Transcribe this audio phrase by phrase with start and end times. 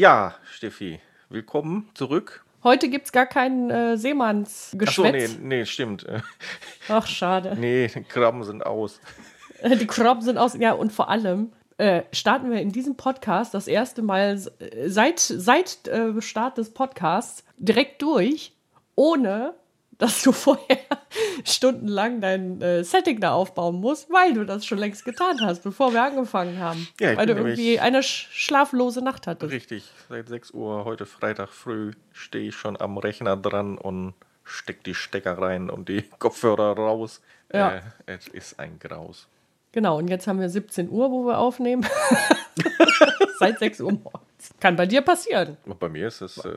[0.00, 2.44] Ja, Steffi, willkommen zurück.
[2.62, 5.24] Heute gibt es gar keinen äh, Seemannsgeschwätz.
[5.24, 6.06] Achso, nee, nee, stimmt.
[6.88, 7.56] Ach, schade.
[7.58, 9.00] Nee, die Krabben sind aus.
[9.64, 10.54] Die Krabben sind aus.
[10.56, 14.38] Ja, und vor allem äh, starten wir in diesem Podcast das erste Mal
[14.86, 18.52] seit, seit äh, Start des Podcasts direkt durch,
[18.94, 19.54] ohne
[19.98, 20.78] dass du vorher
[21.44, 25.92] stundenlang dein äh, Setting da aufbauen musst, weil du das schon längst getan hast, bevor
[25.92, 26.88] wir angefangen haben.
[27.00, 29.52] Ja, weil du irgendwie eine sch schlaflose Nacht hattest.
[29.52, 34.14] Richtig, seit 6 Uhr heute Freitag früh stehe ich schon am Rechner dran und
[34.44, 37.20] steck die Stecker rein und die Kopfhörer raus.
[37.52, 37.76] Ja.
[37.76, 39.26] Äh, es ist ein Graus.
[39.72, 41.86] Genau, und jetzt haben wir 17 Uhr, wo wir aufnehmen.
[43.38, 44.54] Seit 6 Uhr morgens.
[44.60, 45.56] Kann bei dir passieren.
[45.78, 46.56] Bei mir ist es äh,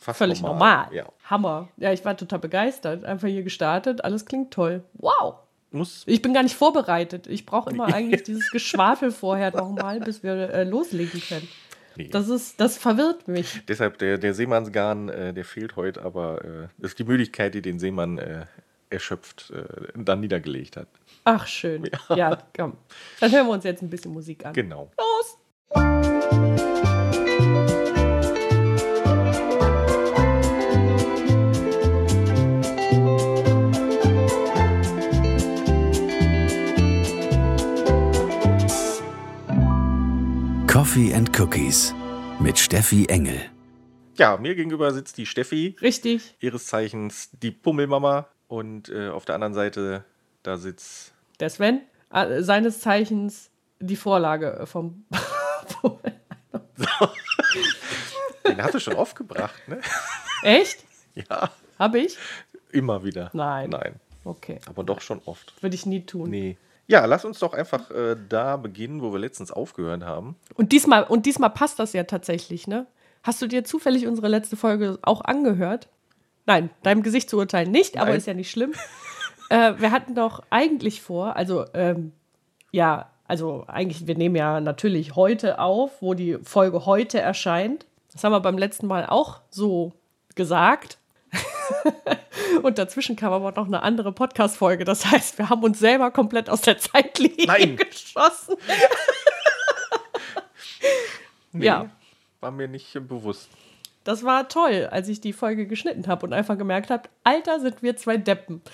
[0.00, 0.88] fast Völlig normal.
[0.92, 1.04] Ja.
[1.24, 1.68] Hammer.
[1.76, 3.04] Ja, ich war total begeistert.
[3.04, 4.02] Einfach hier gestartet.
[4.04, 4.82] Alles klingt toll.
[4.94, 5.36] Wow.
[5.72, 7.28] Muss, Ich bin gar nicht vorbereitet.
[7.28, 11.46] Ich brauche immer eigentlich dieses Geschwafel vorher nochmal, bis wir äh, loslegen können.
[11.94, 12.08] nee.
[12.08, 13.62] Das, ist, das verwirrt mich.
[13.68, 17.62] Deshalb der, der Seemannsgarn, äh, der fehlt heute, aber äh, das ist die Müdigkeit, die
[17.62, 18.46] den Seemann äh,
[18.88, 19.62] erschöpft äh,
[19.94, 20.88] dann niedergelegt hat.
[21.24, 21.88] Ach, schön.
[22.08, 22.36] Ja.
[22.56, 22.76] komm.
[23.20, 24.52] Dann hören wir uns jetzt ein bisschen Musik an.
[24.54, 24.90] Genau.
[24.98, 26.19] Los!
[40.90, 41.94] Coffee and Cookies
[42.40, 43.40] mit Steffi Engel.
[44.16, 46.34] Ja, mir gegenüber sitzt die Steffi, Richtig.
[46.40, 50.04] ihres Zeichens die Pummelmama und äh, auf der anderen Seite
[50.42, 55.04] da sitzt Der Sven, äh, seines Zeichens die Vorlage vom.
[58.48, 59.80] Den hast du schon oft gebracht, ne?
[60.42, 60.84] Echt?
[61.14, 62.18] Ja, Hab ich?
[62.72, 63.30] immer wieder.
[63.32, 63.70] Nein.
[63.70, 64.58] Nein, Okay.
[64.66, 65.62] aber doch schon oft.
[65.62, 66.30] Würde ich nie tun.
[66.30, 66.56] Nee.
[66.90, 70.34] Ja, lass uns doch einfach äh, da beginnen, wo wir letztens aufgehört haben.
[70.54, 72.88] Und diesmal, und diesmal passt das ja tatsächlich, ne?
[73.22, 75.88] Hast du dir zufällig unsere letzte Folge auch angehört?
[76.46, 78.16] Nein, deinem Gesicht zu urteilen nicht, aber Nein.
[78.16, 78.72] ist ja nicht schlimm.
[79.50, 82.10] äh, wir hatten doch eigentlich vor, also ähm,
[82.72, 87.86] ja, also eigentlich, wir nehmen ja natürlich heute auf, wo die Folge heute erscheint.
[88.12, 89.92] Das haben wir beim letzten Mal auch so
[90.34, 90.98] gesagt.
[92.62, 94.84] Und dazwischen kam aber noch eine andere Podcast-Folge.
[94.84, 97.76] Das heißt, wir haben uns selber komplett aus der Zeitlinie Nein.
[97.76, 98.56] geschossen.
[101.52, 101.90] Nee, Ja.
[102.40, 103.48] War mir nicht bewusst.
[104.04, 107.82] Das war toll, als ich die Folge geschnitten habe und einfach gemerkt habe, Alter, sind
[107.82, 108.62] wir zwei Deppen.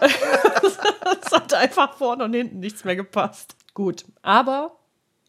[0.00, 3.56] Es hat einfach vorne und hinten nichts mehr gepasst.
[3.74, 4.76] Gut, aber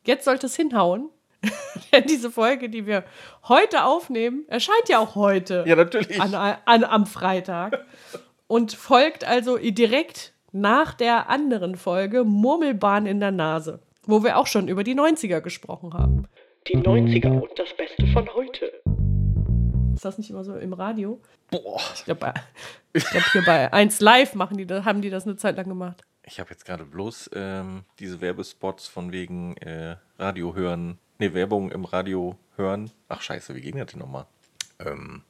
[0.05, 1.09] jetzt sollte es hinhauen.
[1.94, 3.03] Denn diese Folge, die wir
[3.47, 6.19] heute aufnehmen, erscheint ja auch heute Ja, natürlich.
[6.22, 7.85] an, an, am Freitag
[8.47, 14.47] und folgt also direkt nach der anderen Folge Murmelbahn in der Nase, wo wir auch
[14.47, 16.27] schon über die 90er gesprochen haben.
[16.67, 18.71] Die 90er und das Beste von heute.
[19.94, 21.21] Ist das nicht immer so im Radio?
[21.51, 21.79] Boah.
[21.94, 22.33] Ich glaube,
[22.94, 26.01] glaub, hier bei 1 Live machen die, das- haben die das eine Zeit lang gemacht.
[26.23, 31.72] Ich habe jetzt gerade bloß ähm, diese Werbespots von wegen äh, Radio hören, ne, Werbung
[31.72, 32.91] im Radio hören.
[33.07, 34.25] Ach scheiße, wie ging das denn nochmal?
[34.80, 35.24] Ähm.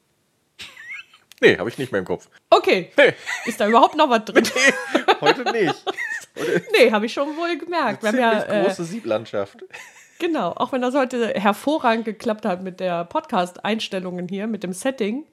[1.42, 2.30] nee, habe ich nicht mehr im Kopf.
[2.50, 3.14] Okay, Nee,
[3.46, 4.48] ist da überhaupt noch was drin?
[5.22, 5.86] heute nicht.
[6.38, 8.04] Heute nee, habe ich schon wohl gemerkt.
[8.04, 9.64] Wir haben ja, äh, große Sieblandschaft.
[10.20, 15.26] Genau, auch wenn das heute hervorragend geklappt hat mit der Podcast-Einstellungen hier, mit dem Setting,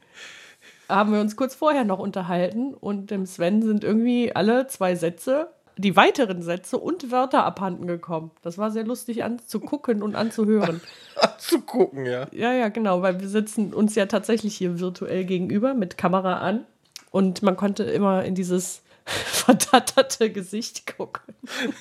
[0.88, 5.50] haben wir uns kurz vorher noch unterhalten und dem Sven sind irgendwie alle zwei Sätze,
[5.78, 8.30] die weiteren Sätze und Wörter abhanden gekommen.
[8.42, 10.80] Das war sehr lustig anzugucken und anzuhören.
[11.38, 12.26] Zu gucken, ja.
[12.32, 16.64] Ja, ja, genau, weil wir sitzen uns ja tatsächlich hier virtuell gegenüber mit Kamera an
[17.10, 21.34] und man konnte immer in dieses verdatterte Gesicht gucken.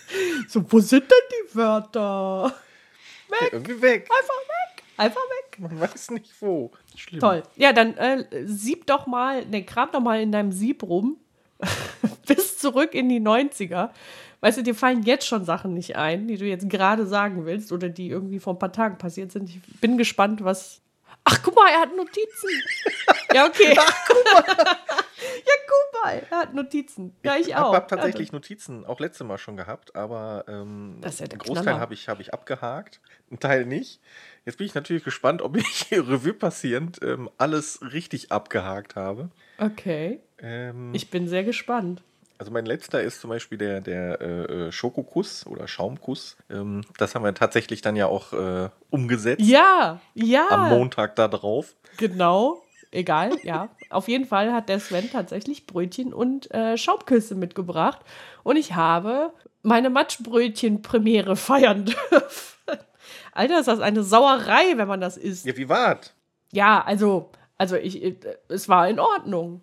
[0.47, 2.53] So, wo sind denn die Wörter?
[3.51, 4.09] Irgendwie weg.
[4.11, 4.83] Einfach weg.
[4.97, 5.59] Einfach weg.
[5.59, 6.71] Man weiß nicht wo.
[6.95, 7.19] Schlimm.
[7.19, 7.43] Toll.
[7.55, 11.17] Ja, dann äh, sieb doch mal, ne, kram doch mal in deinem Sieb rum.
[12.27, 13.89] Bis zurück in die 90er.
[14.41, 17.71] Weißt du, dir fallen jetzt schon Sachen nicht ein, die du jetzt gerade sagen willst
[17.71, 19.49] oder die irgendwie vor ein paar Tagen passiert sind.
[19.49, 20.81] Ich bin gespannt, was.
[21.23, 22.49] Ach, guck mal, er hat Notizen.
[23.33, 23.75] ja, okay.
[23.79, 24.43] Ach, guck mal.
[24.57, 27.15] ja, guck mal, er hat Notizen.
[27.23, 27.59] Ja, ich Ich auch.
[27.67, 31.39] habe hab tatsächlich Notizen auch letztes Mal schon gehabt, aber ähm, Das ist ja der
[31.41, 33.01] einen Großteil habe ich, hab ich abgehakt,
[33.31, 33.99] einen Teil nicht.
[34.45, 39.31] Jetzt bin ich natürlich gespannt, ob ich Revue passierend ähm, alles richtig abgehakt habe.
[39.57, 40.19] Okay.
[40.39, 42.01] Ähm, Ich bin sehr gespannt.
[42.37, 46.35] also mein letzter ist zum Beispiel der, der äh, Schokokuss oder Schaumkuss.
[46.49, 50.47] Ähm, das haben wir tatsächlich dann ja auch äh, umgesetzt Ja, ja.
[50.49, 51.75] am Montag da drauf.
[51.97, 52.61] Genau.
[52.91, 53.67] Egal, ja.
[53.89, 57.99] Auf jeden Fall hat der Sven tatsächlich Brötchen und äh, Schaumküsse mitgebracht.
[58.43, 62.79] Und ich habe meine Matschbrötchen-Premiere feiern dürfen.
[63.33, 65.45] Alter, ist das eine Sauerei, wenn man das isst.
[65.45, 66.13] Ja, wie war's?
[66.53, 68.15] Ja, also, also ich, äh,
[68.47, 69.61] es war in Ordnung.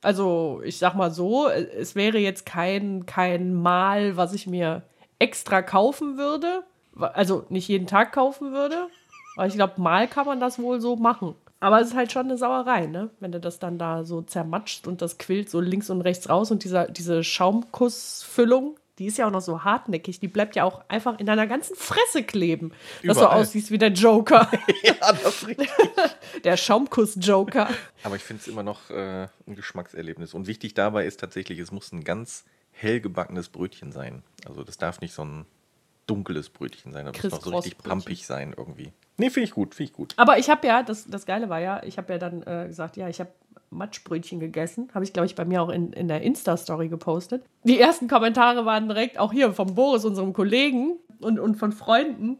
[0.00, 4.82] Also, ich sag mal so, es wäre jetzt kein, kein Mal, was ich mir
[5.18, 6.62] extra kaufen würde.
[6.96, 8.88] Also nicht jeden Tag kaufen würde.
[9.36, 11.34] Aber ich glaube, mal kann man das wohl so machen.
[11.60, 13.10] Aber es ist halt schon eine Sauerei, ne?
[13.18, 16.52] Wenn du das dann da so zermatscht und das quillt so links und rechts raus
[16.52, 20.82] und dieser, diese Schaumkussfüllung, die ist ja auch noch so hartnäckig, die bleibt ja auch
[20.88, 22.72] einfach in deiner ganzen Fresse kleben.
[23.04, 23.40] Dass du Überall.
[23.40, 24.50] aussiehst wie der Joker.
[24.82, 25.70] ja, das ist richtig.
[26.44, 27.68] der Schaumkuss-Joker.
[28.02, 30.34] Aber ich finde es immer noch äh, ein Geschmackserlebnis.
[30.34, 34.22] Und wichtig dabei ist tatsächlich, es muss ein ganz hell gebackenes Brötchen sein.
[34.46, 35.46] Also das darf nicht so ein
[36.06, 37.06] dunkles Brötchen sein.
[37.06, 38.92] Das muss noch so richtig pampig sein irgendwie.
[39.16, 40.14] Nee, finde ich gut, finde ich gut.
[40.16, 42.96] Aber ich habe ja, das, das Geile war ja, ich habe ja dann äh, gesagt,
[42.96, 43.30] ja, ich habe
[43.70, 44.88] Matschbrötchen gegessen.
[44.94, 47.44] Habe ich, glaube ich, bei mir auch in, in der Insta-Story gepostet.
[47.64, 52.38] Die ersten Kommentare waren direkt auch hier vom Boris, unserem Kollegen und, und von Freunden.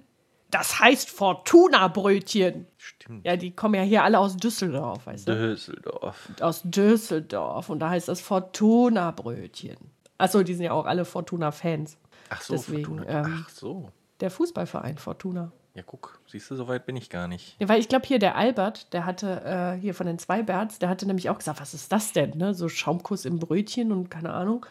[0.51, 2.67] Das heißt Fortuna-Brötchen.
[2.79, 3.27] Stimmt.
[3.27, 5.35] Ja, die kommen ja hier alle aus Düsseldorf, weißt du?
[5.35, 6.29] Düsseldorf.
[6.41, 7.69] Aus Düsseldorf.
[7.69, 9.77] Und da heißt das Fortuna-Brötchen.
[10.17, 11.99] Achso, die sind ja auch alle Fortuna-Fans.
[12.31, 13.27] Ach so, Deswegen, Fortuna.
[13.27, 13.91] ähm, Ach so.
[14.21, 15.53] Der Fußballverein Fortuna.
[15.75, 17.57] Ja, guck, siehst du, so weit bin ich gar nicht.
[17.61, 20.89] Ja, weil ich glaube, hier der Albert, der hatte äh, hier von den Zweiberts, der
[20.89, 22.37] hatte nämlich auch gesagt, was ist das denn?
[22.37, 22.55] Ne?
[22.55, 24.67] So Schaumkuss im Brötchen und keine Ahnung.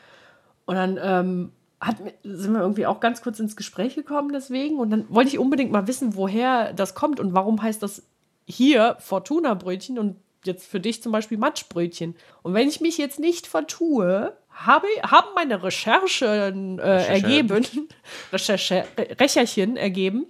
[0.65, 4.79] Und dann ähm, hat, sind wir irgendwie auch ganz kurz ins Gespräch gekommen deswegen.
[4.79, 8.03] Und dann wollte ich unbedingt mal wissen, woher das kommt und warum heißt das
[8.45, 12.15] hier Fortuna-Brötchen und jetzt für dich zum Beispiel Matschbrötchen.
[12.41, 17.65] Und wenn ich mich jetzt nicht vertue, habe, haben meine Recherchen äh, ergeben,
[18.33, 18.85] Recherche,
[19.19, 20.25] Recherchen ergeben,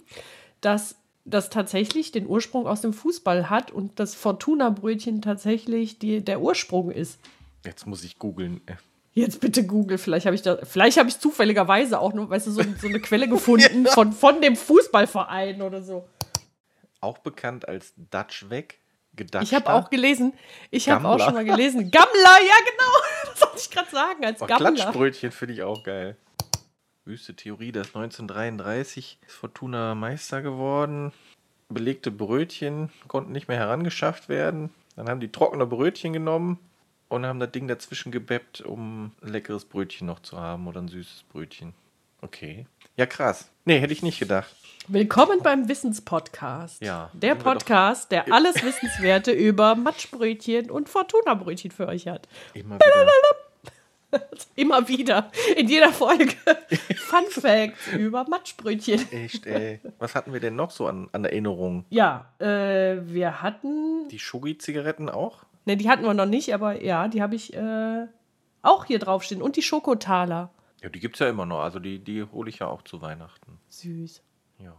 [0.60, 6.40] dass das tatsächlich den Ursprung aus dem Fußball hat und das Fortuna-Brötchen tatsächlich die, der
[6.40, 7.18] Ursprung ist.
[7.64, 8.60] Jetzt muss ich googeln.
[8.66, 8.74] Äh,
[9.14, 12.50] Jetzt bitte Google, vielleicht habe ich da, vielleicht habe ich zufälligerweise auch nur, weißt du,
[12.52, 16.06] so, so eine Quelle gefunden von, von dem Fußballverein oder so.
[17.00, 18.78] Auch bekannt als Dutch weg.
[19.16, 19.42] Gedacht.
[19.42, 20.32] Ich habe auch gelesen,
[20.70, 21.90] ich habe auch schon mal gelesen.
[21.90, 22.92] Gammler, ja genau,
[23.32, 24.70] das wollte ich gerade sagen, als Oh, Gammler.
[24.72, 26.16] Klatschbrötchen finde ich auch geil.
[27.08, 31.12] Wüste Theorie, dass 1933 ist Fortuna Meister geworden.
[31.70, 34.68] Belegte Brötchen konnten nicht mehr herangeschafft werden.
[34.94, 36.58] Dann haben die trockene Brötchen genommen
[37.08, 40.88] und haben das Ding dazwischen gebeppt, um ein leckeres Brötchen noch zu haben oder ein
[40.88, 41.72] süßes Brötchen.
[42.20, 42.66] Okay.
[42.98, 43.48] Ja, krass.
[43.64, 44.54] Nee, hätte ich nicht gedacht.
[44.86, 46.82] Willkommen beim Wissenspodcast.
[46.82, 52.28] Ja, Der Podcast, der alles Wissenswerte über Matschbrötchen und Fortuna-Brötchen für euch hat.
[52.52, 53.06] Immer wieder.
[54.56, 55.30] Immer wieder.
[55.56, 56.34] In jeder Folge.
[56.96, 59.10] Fun Facts über Matschbrötchen.
[59.12, 59.80] Echt, ey.
[59.98, 61.84] Was hatten wir denn noch so an, an Erinnerungen?
[61.90, 64.08] Ja, äh, wir hatten.
[64.08, 65.44] Die Shogi-Zigaretten auch?
[65.66, 68.06] Ne, die hatten wir noch nicht, aber ja, die habe ich äh,
[68.62, 69.42] auch hier draufstehen.
[69.42, 70.50] Und die Schokotaler.
[70.82, 71.60] Ja, die gibt es ja immer noch.
[71.60, 73.58] Also die, die hole ich ja auch zu Weihnachten.
[73.68, 74.22] Süß.
[74.58, 74.74] Ja.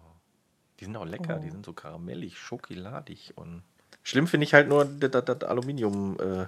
[0.79, 1.43] Die sind auch lecker, Oh.
[1.43, 3.63] die sind so karamellig, schokoladig und.
[4.01, 6.47] Schlimm finde ich halt nur das, das, Aluminium-Gedöns,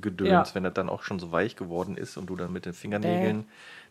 [0.00, 0.54] Gedöns, Ja.
[0.54, 3.38] wenn das dann auch schon so weich geworden ist und du dann mit den Fingernägeln
[3.38, 3.44] Mm.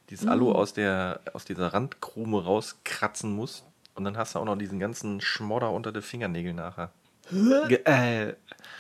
[0.10, 3.64] dieses Alu aus, der, aus dieser Randkrume rauskratzen musst.
[3.96, 6.92] Und dann hast du auch noch diesen ganzen Schmodder unter den Fingernägeln nachher.
[7.86, 8.34] Äh,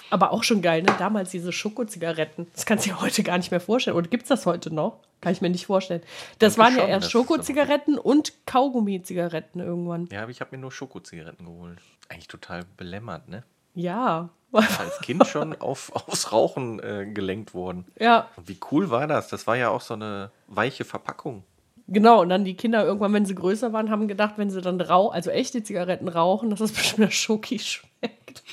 [0.09, 0.94] Aber auch schon geil, ne?
[0.97, 2.47] Damals diese Schokozigaretten.
[2.53, 3.95] Das kannst du dir heute gar nicht mehr vorstellen.
[3.95, 5.00] Oder gibt es das heute noch?
[5.21, 6.01] Kann ich mir nicht vorstellen.
[6.39, 10.09] Das Denke waren ja schon, erst da noch Schokozigaretten und Kaugummi-Zigaretten irgendwann.
[10.12, 11.79] ja, aber ich habe mir nur Schokozigaretten geholt.
[12.09, 13.44] Eigentlich total belämmert, ne?
[13.73, 14.29] Ja.
[14.53, 17.85] Als Kind schon auf, aufs Rauchen äh, gelenkt worden.
[17.99, 19.30] ja, Und wie cool war das?
[19.30, 21.44] Das war ja auch so eine weiche Verpackung.
[21.87, 22.21] genau.
[22.21, 25.09] Und dann die Kinder irgendwann, wenn sie größer waren, haben gedacht, wenn sie dann rau
[25.09, 28.44] also echte Zigaretten rauchen, dass das bestimmt nach Schoki schmeckt.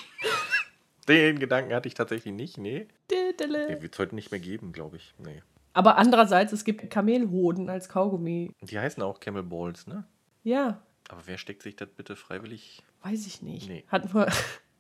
[1.09, 2.59] Den Gedanken hatte ich tatsächlich nicht.
[2.59, 2.87] Nee.
[3.11, 3.67] Didele.
[3.69, 5.15] Den wird es heute nicht mehr geben, glaube ich.
[5.19, 5.43] Nee.
[5.73, 8.53] Aber andererseits, es gibt Kamelhoden als Kaugummi.
[8.61, 10.05] Die heißen auch Camel Balls, ne?
[10.45, 12.83] Ja, Aber wer steckt sich das bitte freiwillig?
[13.03, 13.69] weiß ich nicht.
[13.69, 13.85] Nee.
[13.89, 14.27] Hatten wir,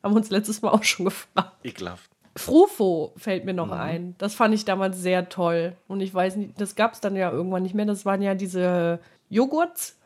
[0.02, 1.52] haben wir uns letztes Mal auch schon gefragt.
[1.64, 2.10] Ekelhaft.
[2.36, 4.14] Frufo fällt mir noch ein.
[4.18, 5.76] Das fand ich damals sehr toll.
[5.88, 7.84] Und ich weiß nicht, das gab es dann ja irgendwann nicht mehr.
[7.84, 9.98] Das waren ja diese Joghurts,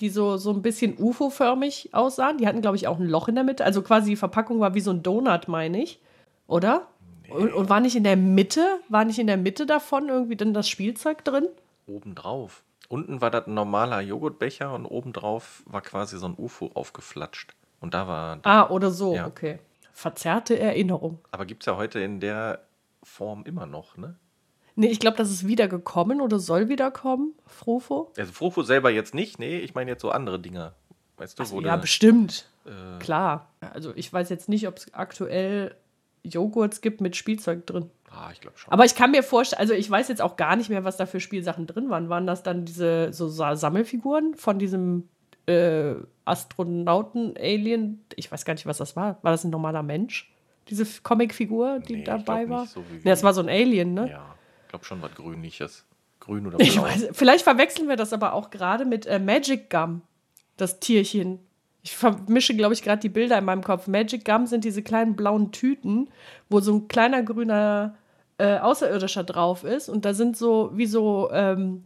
[0.00, 2.38] die so, so ein bisschen UFO-förmig aussahen.
[2.38, 3.64] Die hatten, glaube ich, auch ein Loch in der Mitte.
[3.64, 6.00] Also quasi die Verpackung war wie so ein Donut, meine ich.
[6.46, 6.86] Oder?
[7.28, 10.54] Und, und war nicht in der Mitte, war nicht in der Mitte davon irgendwie dann
[10.54, 11.48] das Spielzeug drin?
[11.86, 12.62] Obendrauf.
[12.88, 17.54] Unten war das ein normaler Joghurtbecher und obendrauf war quasi so ein UFO aufgeflatscht.
[17.82, 18.38] Und da war.
[18.44, 19.26] Ah, oder so, Ja.
[19.26, 19.58] okay.
[19.92, 21.18] Verzerrte Erinnerung.
[21.32, 22.60] Aber gibt es ja heute in der
[23.02, 24.16] Form immer noch, ne?
[24.74, 28.10] Nee, ich glaube, das ist wieder gekommen oder soll wiederkommen, Frufo.
[28.16, 30.72] Also Frufo selber jetzt nicht, nee, ich meine jetzt so andere Dinger.
[31.18, 32.46] Weißt du, Also, ja, du- bestimmt.
[32.64, 33.50] äh, Klar.
[33.60, 35.74] Also ich weiß jetzt nicht, ob es aktuell
[36.24, 37.90] Joghurts gibt mit Spielzeug drin.
[38.10, 38.72] ah, ich glaube schon.
[38.72, 41.04] Aber ich kann mir vorstellen, also ich weiß jetzt auch gar nicht mehr, was da
[41.04, 42.08] für Spielsachen drin waren.
[42.08, 45.08] Waren das dann diese so Sa- Sammelfiguren von diesem
[45.46, 45.94] äh,
[46.24, 48.04] Astronauten-Alien.
[48.16, 49.18] Ich weiß gar nicht, was das war.
[49.22, 50.30] War das ein normaler Mensch?
[50.68, 52.66] Diese Comicfigur, die Nee, ich dabei war?
[52.66, 54.08] so nee, das war so ein Alien, ne?
[54.10, 54.34] Ja,
[54.64, 55.84] ich glaube schon was Grünliches.
[56.20, 56.84] Grün oder Ich blau.
[56.84, 60.02] weiß, vielleicht verwechseln wir das aber auch gerade mit äh, Magic Gum,
[60.56, 61.40] das Tierchen.
[61.82, 63.88] Ich vermische, glaube ich, gerade die Bilder in meinem Kopf.
[63.88, 66.08] Magic Gum sind diese kleinen blauen Tüten,
[66.48, 67.96] wo so ein kleiner grüner
[68.38, 69.88] äh, Außerirdischer drauf ist.
[69.88, 71.82] Und da sind so wie so ähm,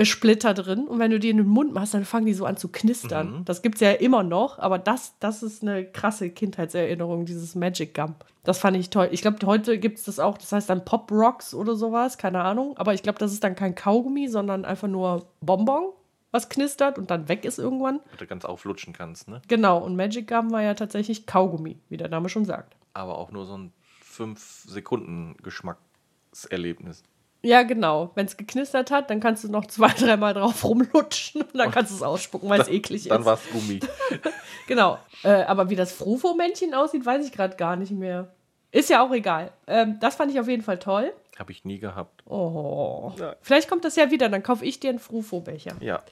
[0.00, 0.88] Kaugummi-Splitter drin.
[0.88, 3.42] Und wenn du die in den Mund machst, dann fangen die so an zu knistern.
[3.44, 7.94] Das gibt es ja immer noch, aber das, das ist eine krasse Kindheitserinnerung, dieses Magic
[7.94, 8.14] Gum.
[8.44, 9.08] Das fand ich toll.
[9.12, 12.42] Ich glaube, heute gibt es das auch, das heißt dann Pop Rocks oder sowas, keine
[12.42, 12.76] Ahnung.
[12.78, 15.92] Aber ich glaube, das ist dann kein Kaugummi, sondern einfach nur Bonbon,
[16.30, 18.00] was knistert und dann weg ist irgendwann.
[18.10, 19.42] Wo du ganz auflutschen kannst, ne?
[19.48, 22.76] Genau, und Magic Gum war ja tatsächlich Kaugummi, wie der Name schon sagt.
[22.94, 23.72] Aber auch nur so ein
[24.04, 27.04] 5-Sekunden-Geschmackserlebnis.
[27.42, 28.10] Ja, genau.
[28.14, 31.90] Wenn es geknistert hat, dann kannst du noch zwei, dreimal drauf rumlutschen und dann kannst
[31.90, 33.26] du es ausspucken, weil es eklig Dann ist.
[33.26, 33.80] war es Gummi.
[34.66, 34.98] Genau.
[35.24, 38.28] Äh, aber wie das Frufo-Männchen aussieht, weiß ich gerade gar nicht mehr.
[38.70, 39.50] Ist ja auch egal.
[39.66, 41.12] Ähm, das fand ich auf jeden Fall toll.
[41.38, 42.22] Habe ich nie gehabt.
[42.26, 43.12] Oh.
[43.18, 43.34] Ja.
[43.40, 45.72] Vielleicht kommt das ja wieder, dann kaufe ich dir einen Frufo-Becher.
[45.80, 46.02] Ja,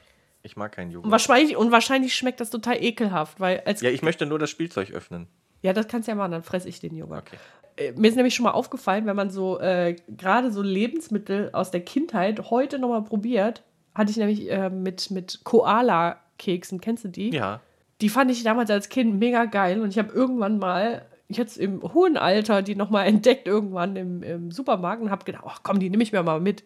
[0.42, 1.12] ich mag keinen Und Joghurt.
[1.12, 3.80] wahrscheinlich, und wahrscheinlich schmeckt das total ekelhaft, weil als.
[3.80, 5.28] Ja, ich möchte nur das Spielzeug öffnen.
[5.62, 7.24] Das kannst du ja machen, dann fresse ich den Joghurt.
[7.26, 7.36] Okay.
[7.76, 11.70] Äh, Mir ist nämlich schon mal aufgefallen, wenn man so äh, gerade so Lebensmittel aus
[11.70, 13.62] der Kindheit heute nochmal probiert,
[13.94, 17.30] hatte ich nämlich äh, mit, mit Koala-Keksen, kennst du die?
[17.30, 17.60] Ja,
[18.00, 21.82] Die fand ich damals als Kind mega geil und ich habe irgendwann mal, jetzt im
[21.82, 25.90] hohen Alter, die nochmal entdeckt irgendwann im, im Supermarkt und habe gedacht, ach komm, die
[25.90, 26.64] nehme ich mir mal mit.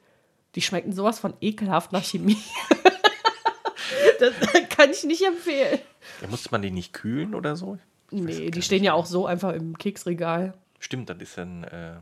[0.55, 2.37] Die schmecken sowas von ekelhaft nach Chemie.
[4.21, 4.33] das
[4.69, 5.79] kann ich nicht empfehlen.
[6.21, 7.79] ja musste man die nicht kühlen oder so?
[8.13, 8.65] Nee, die nicht.
[8.65, 10.55] stehen ja auch so einfach im Keksregal.
[10.79, 11.95] Stimmt, das ist dann, äh,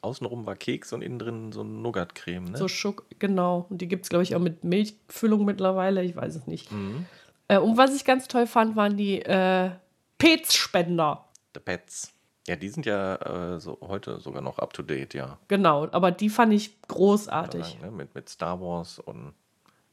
[0.00, 2.56] außenrum war Keks und innen drin so ein Nougat-Creme, ne?
[2.58, 3.66] So Schuck, genau.
[3.70, 6.02] Und die gibt es, glaube ich, auch mit Milchfüllung mittlerweile.
[6.02, 6.72] Ich weiß es nicht.
[6.72, 7.06] Mhm.
[7.48, 9.70] Äh, und was ich ganz toll fand, waren die äh,
[10.18, 11.24] Petspender.
[11.54, 12.12] The Pets.
[12.48, 13.16] Ja, die sind ja
[13.54, 15.38] äh, so heute sogar noch up to date, ja.
[15.48, 17.78] Genau, aber die fand ich großartig.
[17.80, 17.90] Ne?
[17.90, 19.32] Mit, mit Star Wars und.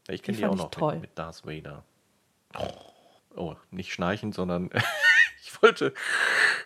[0.07, 0.93] Ja, ich kenne Die die, auch noch toll.
[0.93, 1.83] Mit, mit Darth Vader.
[3.35, 4.71] Oh, nicht schnarchen, sondern
[5.49, 5.93] ich wollte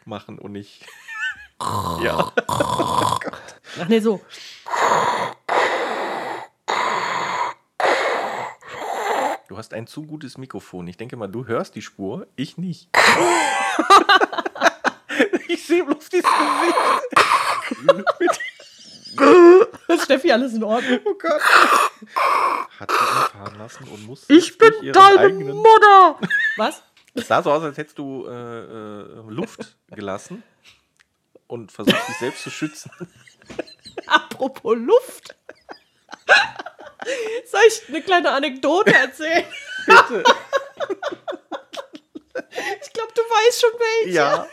[0.06, 0.86] machen und nicht.
[2.02, 2.34] ja.
[2.48, 3.20] Ach
[3.88, 4.20] nee, so.
[9.48, 10.88] Du hast ein zu gutes Mikrofon.
[10.88, 12.90] Ich denke mal, du hörst die Spur, ich nicht.
[15.48, 16.76] ich sehe bloß dieses Gesicht.
[20.04, 21.00] Steffi, alles in Ordnung.
[21.06, 21.42] oh Gott.
[22.80, 25.56] Hat sie umfahren lassen und muss Ich bin deine eigenen.
[25.56, 26.18] Mutter.
[26.58, 26.82] Was?
[27.16, 30.44] Es sah so aus, als hättest du äh, äh, Luft gelassen
[31.48, 32.92] und versucht, dich selbst zu schützen.
[34.08, 35.36] Apropos Luft.
[37.52, 39.46] Soll ich eine kleine Anekdote erzählen?
[39.86, 40.24] Bitte.
[42.82, 44.16] Ich glaube, du weißt schon welche.
[44.16, 44.48] Ja.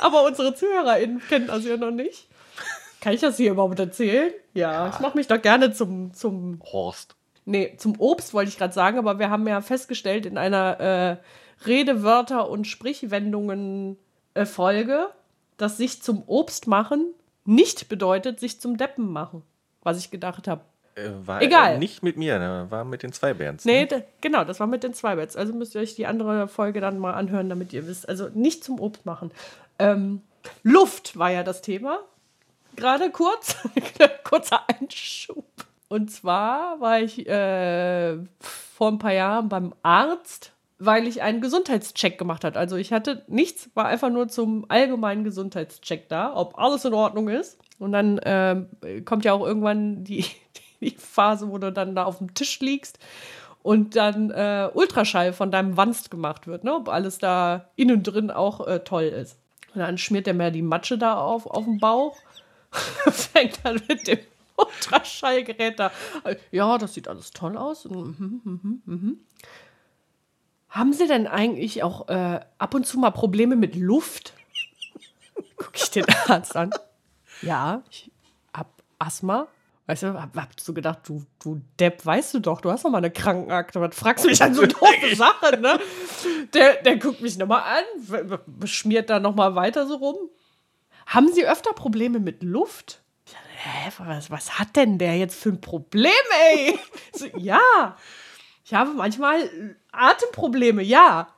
[0.00, 2.28] Aber unsere ZuhörerInnen kennen das ja noch nicht.
[3.00, 4.32] Kann ich das hier überhaupt erzählen?
[4.52, 7.16] Ja, ich mache mich doch gerne zum, zum, Horst.
[7.46, 11.16] nee, zum Obst, wollte ich gerade sagen, aber wir haben ja festgestellt in einer äh,
[11.64, 15.08] Redewörter- und Sprichwendungen-Folge,
[15.56, 17.06] dass sich zum Obst machen
[17.44, 19.42] nicht bedeutet, sich zum Deppen machen.
[19.82, 20.62] Was ich gedacht habe.
[20.94, 21.74] Äh, war Egal.
[21.74, 22.66] Äh, nicht mit mir, ne?
[22.68, 23.64] war mit den zwei Bands.
[23.64, 23.86] Nee, Ne?
[23.86, 25.36] da, genau, das war mit den zwei Bets.
[25.36, 28.08] Also müsst ihr euch die andere Folge dann mal anhören, damit ihr wisst.
[28.08, 29.30] Also nicht zum Obst machen.
[29.78, 30.20] Ähm,
[30.62, 32.00] Luft war ja das Thema.
[32.76, 33.56] Gerade kurz.
[34.24, 35.44] Kurzer Einschub.
[35.88, 42.18] Und zwar war ich äh, vor ein paar Jahren beim Arzt, weil ich einen Gesundheitscheck
[42.18, 42.58] gemacht habe.
[42.58, 47.28] Also ich hatte nichts, war einfach nur zum allgemeinen Gesundheitscheck da, ob alles in Ordnung
[47.28, 47.58] ist.
[47.78, 48.66] Und dann ähm,
[49.04, 50.24] kommt ja auch irgendwann die,
[50.80, 52.98] die Phase, wo du dann da auf dem Tisch liegst
[53.62, 56.74] und dann äh, Ultraschall von deinem Wanst gemacht wird, ne?
[56.74, 59.36] ob alles da innen drin auch äh, toll ist.
[59.74, 62.16] Und dann schmiert er mir die Matsche da auf, auf den Bauch,
[63.10, 64.18] fängt dann mit dem
[64.56, 65.92] Ultraschallgerät da.
[66.50, 67.84] Ja, das sieht alles toll aus.
[67.84, 69.20] Mhm, mhm, mhm.
[70.70, 74.34] Haben Sie denn eigentlich auch äh, ab und zu mal Probleme mit Luft?
[75.56, 76.70] Guck ich den Arzt an.
[77.42, 78.10] Ja, ich
[78.54, 79.48] hab Asthma.
[79.86, 82.90] Weißt du, hab, hab so gedacht, du, du Depp, weißt du doch, du hast doch
[82.90, 83.80] mal eine Krankenakte.
[83.80, 85.80] Was fragst du mich an so doofe Sachen, ne?
[86.54, 90.16] Der, der guckt mich nochmal an, schmiert da nochmal weiter so rum.
[91.06, 93.02] Haben Sie öfter Probleme mit Luft?
[93.26, 96.12] Ich dachte, Hä, was, was hat denn der jetzt für ein Problem,
[96.54, 96.78] ey?
[97.12, 97.96] So, ja,
[98.70, 101.34] ich habe manchmal äh, Atemprobleme, ja.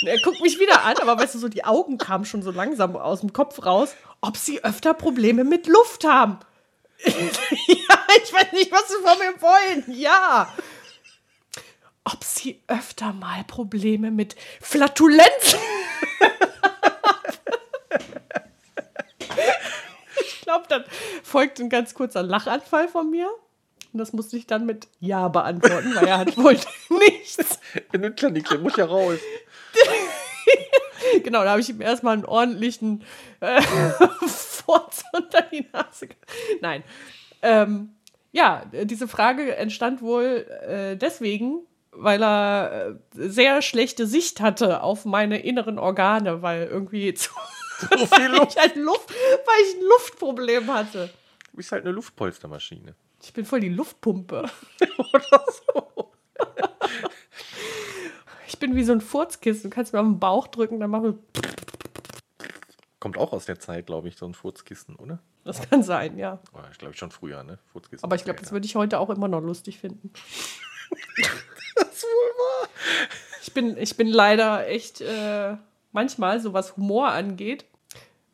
[0.00, 2.50] Und er guckt mich wieder an, aber weißt du, so die Augen kamen schon so
[2.50, 6.38] langsam aus dem Kopf raus, ob sie öfter Probleme mit Luft haben.
[7.04, 9.84] ja, ich weiß nicht, was sie von mir wollen.
[9.88, 10.50] Ja.
[12.04, 15.58] ob sie öfter mal Probleme mit Flatulenzen
[20.20, 20.84] Ich glaube, dann
[21.22, 23.28] folgt ein ganz kurzer Lachanfall von mir.
[23.96, 26.52] Und das musste ich dann mit Ja beantworten, weil er hat wohl
[26.98, 27.58] nichts.
[27.90, 29.18] Wenn du klein Nickle, muss ja raus.
[31.24, 33.02] Genau, da habe ich ihm erstmal einen ordentlichen
[33.40, 33.62] äh,
[34.26, 36.08] Furz unter die Nase.
[36.60, 36.82] Nein.
[37.42, 37.94] Ähm,
[38.32, 41.60] ja, diese Frage entstand wohl äh, deswegen,
[41.92, 47.30] weil er äh, sehr schlechte Sicht hatte auf meine inneren Organe, weil irgendwie zu,
[47.96, 48.56] So viel Luft.
[48.56, 51.10] ich ein Luft, weil ich ein Luftproblem hatte.
[51.50, 52.94] Du bist halt eine Luftpolstermaschine.
[53.26, 54.48] Ich bin voll die Luftpumpe.
[55.12, 56.12] Oder so.
[58.46, 59.68] Ich bin wie so ein Furzkissen.
[59.68, 61.18] Du kannst mir auf den Bauch drücken, dann machen wir.
[63.00, 65.18] Kommt auch aus der Zeit, glaube ich, so ein Furzkissen, oder?
[65.42, 66.38] Das kann sein, ja.
[66.54, 67.58] Oh, ich glaube schon früher, ne?
[67.72, 68.04] Furzkissen.
[68.04, 70.12] Aber ich glaube, das würde ich heute auch immer noch lustig finden.
[71.74, 72.68] das ist wohl wahr.
[73.42, 75.56] Ich bin, ich bin leider echt äh,
[75.90, 77.64] manchmal, so was Humor angeht.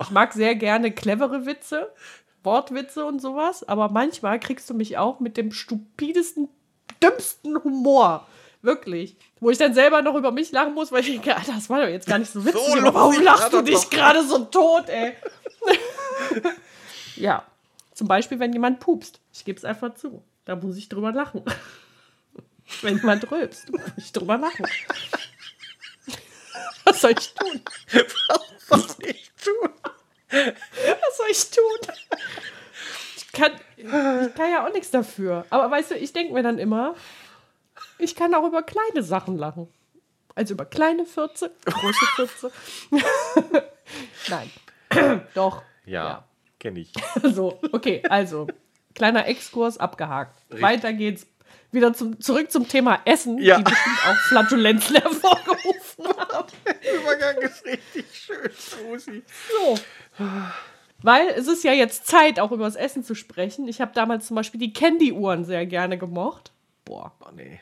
[0.02, 1.92] Ich mag sehr gerne clevere Witze,
[2.44, 6.48] Wortwitze und sowas, aber manchmal kriegst du mich auch mit dem stupidesten,
[7.02, 8.26] dümmsten Humor.
[8.62, 9.16] Wirklich.
[9.40, 11.80] Wo ich dann selber noch über mich lachen muss, weil ich denke, Alter, das war
[11.80, 12.62] doch jetzt gar nicht so witzig.
[12.64, 15.14] So aber warum lachst du dich gerade so tot, ey?
[17.16, 17.44] ja.
[17.92, 19.20] Zum Beispiel, wenn jemand pupst.
[19.32, 20.22] Ich gebe es einfach zu.
[20.44, 21.42] Da muss ich drüber lachen.
[22.80, 24.66] Wenn jemand rülpst, muss ich drüber lachen.
[26.84, 27.60] Was soll ich tun?
[28.68, 29.70] Was soll ich tun?
[30.32, 31.94] Was soll ich tun?
[33.16, 35.46] Ich kann, ich kann ja auch nichts dafür.
[35.50, 36.94] Aber weißt du, ich denke mir dann immer,
[37.98, 39.68] ich kann auch über kleine Sachen lachen.
[40.34, 42.52] Also über kleine Fürze, große Fürze.
[44.28, 44.50] Nein.
[45.34, 45.62] Doch.
[45.84, 46.24] Ja,
[46.58, 46.92] kenne ich.
[47.22, 48.46] So, okay, also
[48.94, 50.36] kleiner Exkurs abgehakt.
[50.48, 51.26] Weiter geht's.
[51.70, 53.56] Wieder zum, zurück zum Thema Essen, Ja.
[53.56, 56.48] die bestimmt auch Flatulenzen hervorgerufen haben.
[56.66, 59.22] Der Übergang ist richtig schön, Susi.
[59.50, 59.78] So.
[61.02, 63.66] Weil es ist ja jetzt Zeit, auch über das Essen zu sprechen.
[63.66, 66.52] Ich habe damals zum Beispiel die Candy-Uhren sehr gerne gemocht.
[66.84, 67.60] Boah, Oh nee.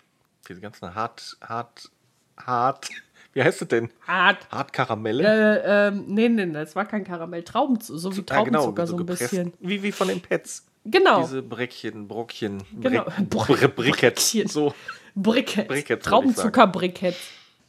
[0.48, 1.90] Diese ganzen hart, hart,
[2.36, 2.88] hart.
[3.32, 3.88] Wie heißt es denn?
[4.06, 4.50] hart.
[4.50, 5.22] Hart Karamelle?
[5.62, 7.44] Äh, ähm, nee, nee, nee, das war kein Karamell.
[7.44, 9.20] Traubenzucker, so wie Traubenzucker, so ein gepresst.
[9.30, 9.52] bisschen.
[9.60, 10.66] Wie, wie von den Pets.
[10.84, 11.20] Genau.
[11.22, 13.04] Diese Bräckchen, Brockchen, Genau.
[13.28, 14.32] Br Br Briketts.
[14.46, 14.74] So.
[15.14, 15.68] Briketts.
[15.68, 17.18] Briketts, Traubenzucker-Briketts.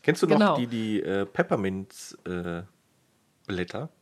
[0.01, 0.55] Kennst du noch Genau.
[0.58, 2.65] die, die äh, Peppermint-Blätter?
[3.47, 4.00] die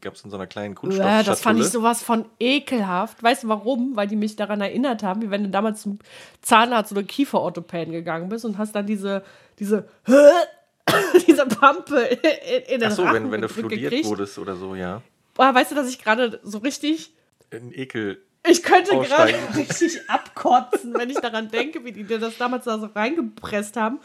[0.00, 3.22] gab es in so einer kleinen Kunststoff Ja, das fand ich sowas von ekelhaft.
[3.22, 3.96] Weißt du warum?
[3.96, 5.98] Weil die mich daran erinnert haben, wie wenn du damals zum
[6.40, 9.22] Zahnarzt oder Kieferorthopäden gegangen bist und hast dann diese,
[9.58, 9.88] diese,
[11.26, 14.74] diese Pampe in, in den Ach so, Rachen wenn, wenn du fluidiert wurdest oder so,
[14.74, 15.02] ja.
[15.34, 17.12] Boah, weißt du, dass ich gerade so richtig,
[17.50, 18.22] Ein Ekel.
[18.46, 22.78] Ich könnte gerade richtig abkotzen, wenn ich daran denke, wie die dir das damals da
[22.78, 24.00] so reingepresst haben.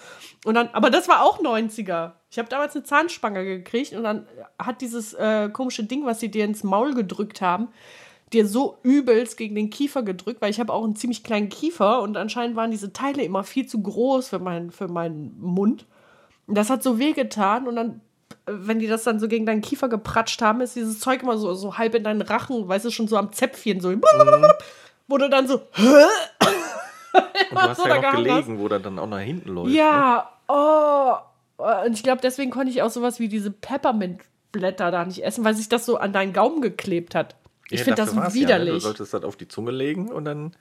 [0.46, 2.14] Und dann, aber das war auch 90er.
[2.32, 6.32] Ich habe damals eine Zahnspange gekriegt und dann hat dieses äh, komische Ding, was sie
[6.32, 7.68] dir ins Maul gedrückt haben,
[8.32, 12.02] dir so übelst gegen den Kiefer gedrückt, weil ich habe auch einen ziemlich kleinen Kiefer
[12.02, 15.86] und anscheinend waren diese Teile immer viel zu groß für, mein, für meinen Mund.
[16.48, 18.02] Und das hat so wehgetan und dann,
[18.52, 21.54] wenn die das dann so gegen deinen Kiefer gepratscht haben, ist dieses Zeug immer so,
[21.54, 23.90] so halb in deinen Rachen, weißt du, schon so am Zäpfchen, so.
[25.08, 29.00] Wo du dann so, Und du hast so ja noch gehangen gelegen, wo der dann
[29.00, 29.70] auch nach hinten läuft.
[29.72, 29.76] Ne?
[29.78, 31.14] ja, oh.
[31.86, 35.56] Und ich glaube, deswegen konnte ich auch sowas wie diese Peppermint-Blätter da nicht essen, weil
[35.56, 37.36] sich das so an deinen Gaumen geklebt hat.
[37.70, 38.56] Ich Ja, finde das war's Ja, ne?
[38.56, 38.84] Du widerlich.
[38.84, 40.56] solltest das auf die Zunge legen und dann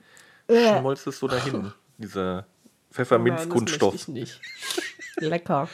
[0.47, 0.77] Äh.
[0.79, 1.71] schmolzt es so dahin.
[1.97, 2.45] Dieser
[2.91, 3.93] Pfefferminzkunststoff.
[4.07, 4.39] Das.
[5.17, 5.69] Lecker.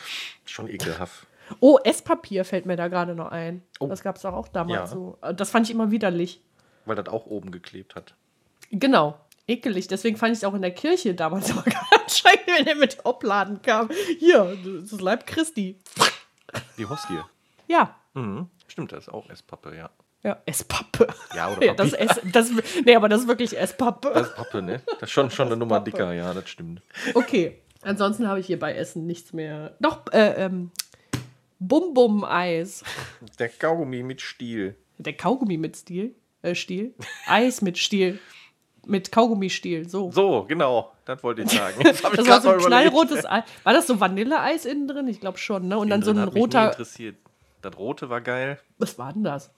[0.45, 1.24] Schon ekelhaft.
[1.60, 3.62] Oh, Esspapier fällt mir da gerade noch ein.
[3.79, 3.88] Oh.
[3.88, 4.95] Das gab es doch auch damals Ja.
[4.95, 5.17] so.
[5.36, 6.41] Das fand ich immer widerlich.
[6.86, 8.15] Weil das auch oben geklebt hat.
[8.71, 9.19] Genau.
[9.47, 9.88] Ekelig.
[9.88, 12.97] Deswegen fand ich es auch in der Kirche damals immer ganz scheiße, wenn der mit
[13.05, 13.89] Obladen kam.
[14.19, 15.79] Hier, das Leib Christi.
[16.77, 17.19] Die Hostie.
[17.67, 17.95] Ja.
[18.13, 18.49] Mhm.
[18.67, 19.89] Stimmt, das ist auch Esspappe, ja.
[20.23, 21.08] Ja, Esspappe.
[21.36, 22.10] Ja, oder Ja, das Papier.
[22.10, 22.51] Ess, das,
[22.84, 24.10] nee, aber das ist wirklich Esspappe.
[24.13, 24.81] Das ist Pappe, ne?
[24.99, 26.81] Das ist schon, schon eine Nummer dicker, ja, das stimmt.
[27.13, 27.62] Okay.
[27.84, 29.75] Ansonsten habe ich hier bei Essen nichts mehr.
[29.79, 30.71] Doch, äh, ähm,
[31.67, 32.84] Bum-Bum-Eis.
[33.39, 34.75] Der Kaugummi mit Stiel.
[34.97, 36.15] Der Kaugummi mit Stiel.
[36.41, 36.93] Äh, Stiel.
[37.28, 38.19] Eis mit Stiel.
[38.88, 39.89] Mit Kaugummistiel.
[39.89, 40.12] So.
[40.12, 41.75] So, genau, das wollte ich sagen.
[41.84, 43.43] Das, ich Das war so ein knallrotes Eis.
[43.63, 45.08] War das so Vanilleeis innen drin?
[45.08, 45.78] Ich glaube schon, ne?
[45.80, 46.69] Und dann so Innen ein hat mich roter.
[46.69, 47.15] interessiert.
[47.63, 48.60] Das rote war geil.
[48.78, 49.49] Was war denn das?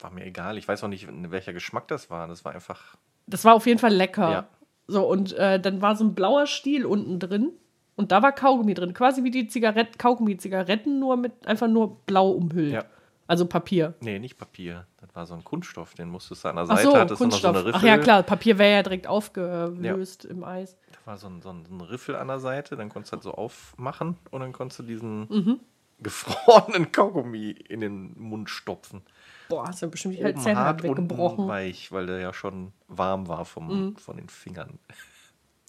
[0.00, 0.58] War mir egal.
[0.58, 2.28] Ich weiß auch nicht, welcher Geschmack das war.
[2.28, 2.96] Das war einfach.
[3.26, 4.30] Das war auf jeden Fall lecker.
[4.30, 4.48] Ja.
[4.86, 7.52] So, und äh, dann war so ein blauer Stiel unten drin.
[7.96, 8.92] Und da war Kaugummi drin.
[8.94, 12.72] Quasi wie die Zigaretten, Kaugummi-Zigaretten, nur mit einfach nur blau umhüllt.
[12.72, 12.84] Ja.
[13.26, 13.94] Also Papier.
[14.00, 14.86] Nee, nicht Papier.
[15.00, 17.24] Das war so ein Kunststoff, den musstest du an der Ach Seite, so, hattest du
[17.26, 17.56] noch so Kunststoff.
[17.56, 17.74] eine Riffel.
[17.80, 20.76] Ach ja, klar, Papier wäre ja direkt aufgelöst im Eis.
[20.92, 23.32] Da war so ein, so, ein, Riffel an der Seite, dann konntest du halt so
[23.32, 25.60] aufmachen und dann konntest du diesen Mhm.
[26.00, 29.00] gefrorenen Kaugummi in den Mund stopfen.
[29.48, 31.38] Boah, hast du bestimmt die halt Zähne hart, weggebrochen.
[31.38, 33.96] unten weich, weil der ja schon warm war vom, Mhm.
[33.96, 34.78] von den Fingern.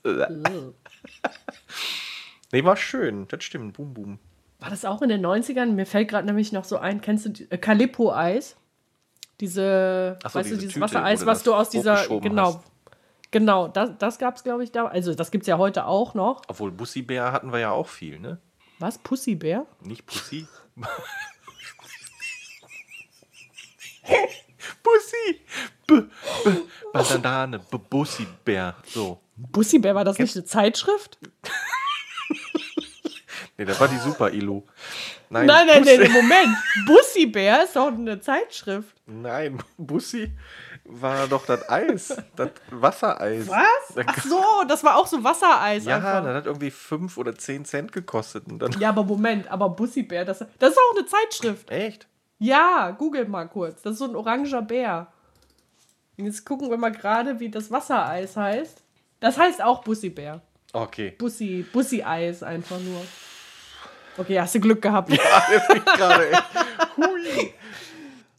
[2.55, 4.19] Nee, war schön, das stimmt, boom, boom.
[4.59, 5.73] War das auch in den 90ern?
[5.73, 8.55] Mir fällt gerade nämlich noch so ein, kennst du äh, Calippo-Eis?
[9.41, 12.63] Diese, so, weißt diese du, dieses Tüte, Wassereis, was du aus dieser, genau, hast.
[13.29, 14.85] genau, das, das gab es, glaube ich, da.
[14.85, 16.43] Also, das gibt es ja heute auch noch.
[16.47, 18.37] Obwohl Bussi-Bär hatten wir ja auch viel, ne?
[18.79, 18.99] Was?
[18.99, 19.65] Pussybär?
[19.81, 20.47] Nicht Pussy?
[24.81, 25.41] Bussi!
[25.87, 26.03] B
[26.45, 26.51] B
[26.93, 28.75] Bandane, B Bussi-Bär.
[28.85, 29.19] So.
[29.35, 31.19] Bussybär, war das nicht eine Zeitschrift?
[33.57, 34.65] Nee, das war die Super-Ilo.
[35.29, 36.57] Nein, nein, nein, Bussi- nein, Moment.
[36.87, 38.93] Bussybär ist doch eine Zeitschrift.
[39.05, 40.31] Nein, Bussi
[40.83, 43.47] war doch das Eis, das Wassereis.
[43.47, 44.05] Was?
[44.05, 46.23] Ach so, das war auch so Wassereis Ja, einfach.
[46.25, 48.45] das hat irgendwie 5 oder 10 Cent gekostet.
[48.47, 51.69] Und dann Ja, aber Moment, aber Bussybär, das, das ist auch eine Zeitschrift.
[51.69, 52.07] Echt?
[52.39, 53.81] Ja, google mal kurz.
[53.81, 55.07] Das ist so ein oranger Bär.
[56.17, 58.83] Jetzt gucken wir mal gerade, wie das Wassereis heißt.
[59.21, 60.41] Das heißt auch Bussybär.
[60.75, 61.11] Okay.
[61.17, 63.01] Bussi, Bussi-Eis einfach nur.
[64.17, 65.09] Okay, hast du Glück gehabt.
[65.85, 66.37] Gerade, ey.
[66.97, 67.53] Hui.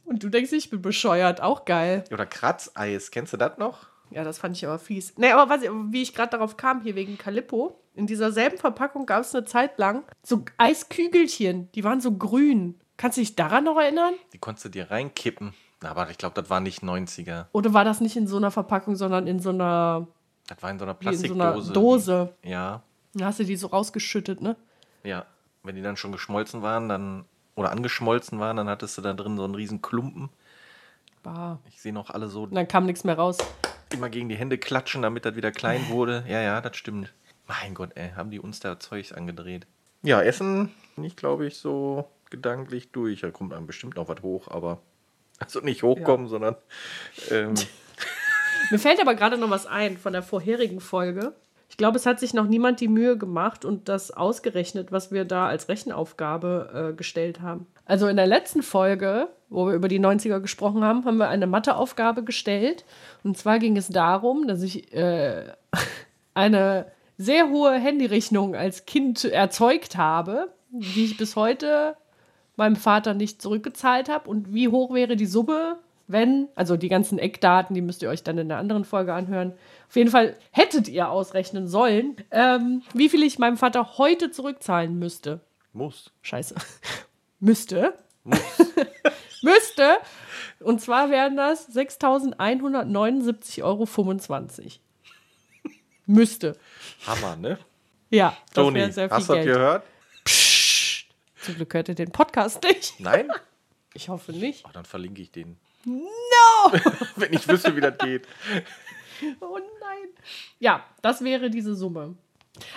[0.04, 1.40] Und du denkst, ich bin bescheuert.
[1.40, 2.04] Auch geil.
[2.12, 3.86] Oder Kratzeis, kennst du das noch?
[4.10, 5.14] Ja, das fand ich aber fies.
[5.16, 9.06] Nee, aber was, wie ich gerade darauf kam, hier wegen Calippo, in dieser selben Verpackung
[9.06, 12.78] gab es eine Zeit lang so Eiskügelchen, die waren so grün.
[12.98, 14.14] Kannst du dich daran noch erinnern?
[14.34, 15.54] Die konntest du dir reinkippen.
[15.82, 17.46] Aber ich glaube, das war nicht 90er.
[17.52, 20.06] Oder war das nicht in so einer Verpackung, sondern in so einer,
[20.46, 21.72] Das war in so einer wie in so einer Plastikdose.
[21.72, 22.34] Dose?
[22.42, 22.82] Ja,
[23.14, 24.56] Da hast du die so rausgeschüttet, ne?
[25.04, 25.26] ja.
[25.62, 27.24] Wenn die dann schon geschmolzen waren, dann
[27.56, 30.28] oder angeschmolzen waren, dann hattest du da drin so einen riesen Klumpen.
[31.24, 31.58] Bah.
[31.68, 33.38] Ich sehe noch alle so Und dann kam nichts mehr raus.
[33.92, 36.22] immer gegen die Hände klatschen, damit das wieder klein wurde.
[36.28, 37.12] Ja, ja, das stimmt.
[37.48, 39.66] Mein Gott, ey, haben die uns da Zeugs angedreht.
[40.02, 43.22] Ja, Essen, nicht glaube ich so gedanklich durch.
[43.22, 44.78] Da kommt dann bestimmt noch was hoch, aber
[45.40, 46.54] also nicht hochkommen, sondern
[47.32, 47.54] ähm,
[48.70, 51.34] Mir fällt aber gerade noch was ein von der vorherigen Folge.
[51.68, 55.24] Ich glaube, es hat sich noch niemand die Mühe gemacht und das ausgerechnet, was wir
[55.24, 57.66] da als Rechenaufgabe äh, gestellt haben.
[57.84, 61.46] Also in der letzten Folge, wo wir über die 90er gesprochen haben, haben wir eine
[61.46, 62.84] Matheaufgabe gestellt.
[63.24, 65.52] Und zwar ging es darum, dass ich äh,
[66.34, 66.86] eine
[67.18, 71.96] sehr hohe Handyrechnung als Kind erzeugt habe, die ich bis heute
[72.56, 74.28] meinem Vater nicht zurückgezahlt habe.
[74.28, 78.22] Und wie hoch wäre die Summe, wenn, also die ganzen Eckdaten, die müsst ihr euch
[78.22, 79.54] dann in der anderen Folge anhören.
[79.88, 84.98] Auf jeden Fall hättet ihr ausrechnen sollen, ähm, wie viel ich meinem Vater heute zurückzahlen
[84.98, 85.40] müsste.
[85.72, 86.12] muss.
[86.22, 86.54] Scheiße.
[87.40, 87.94] müsste.
[89.42, 89.98] müsste.
[90.60, 93.86] Und zwar wären das 6.179,25 Euro.
[96.06, 96.56] müsste.
[97.06, 97.58] Hammer, ne?
[98.10, 99.84] Ja, das Toni, wäre sehr viel hast du das gehört?
[100.24, 101.06] Psst.
[101.42, 102.98] Zum Glück hört ihr den Podcast nicht.
[102.98, 103.30] Nein?
[103.94, 104.64] Ich hoffe nicht.
[104.66, 105.58] Ach, dann verlinke ich den.
[105.86, 106.72] No!
[107.16, 108.26] Wenn ich wüsste, wie das geht.
[109.40, 110.08] Oh nein.
[110.58, 112.16] Ja, das wäre diese Summe.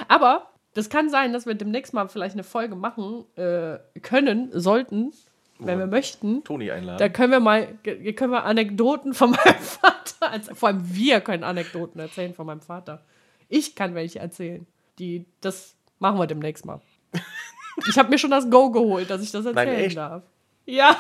[0.08, 5.12] Aber das kann sein, dass wir demnächst mal vielleicht eine Folge machen äh, können, sollten,
[5.58, 6.42] wenn wir möchten.
[6.46, 6.98] Toni einladen.
[6.98, 10.56] Da können wir mal, können wir Anekdoten von meinem Vater, erzählen.
[10.56, 13.04] vor allem wir können Anekdoten erzählen von meinem Vater.
[13.50, 14.66] Ich kann welche erzählen.
[14.98, 16.80] Die, das machen wir demnächst mal.
[17.90, 19.98] Ich habe mir schon das Go geholt, dass ich das erzählen echt?
[19.98, 20.24] darf.
[20.66, 20.98] Ja.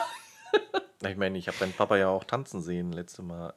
[1.08, 3.54] Ich meine, ich habe deinen Papa ja auch tanzen sehen letzte Mal.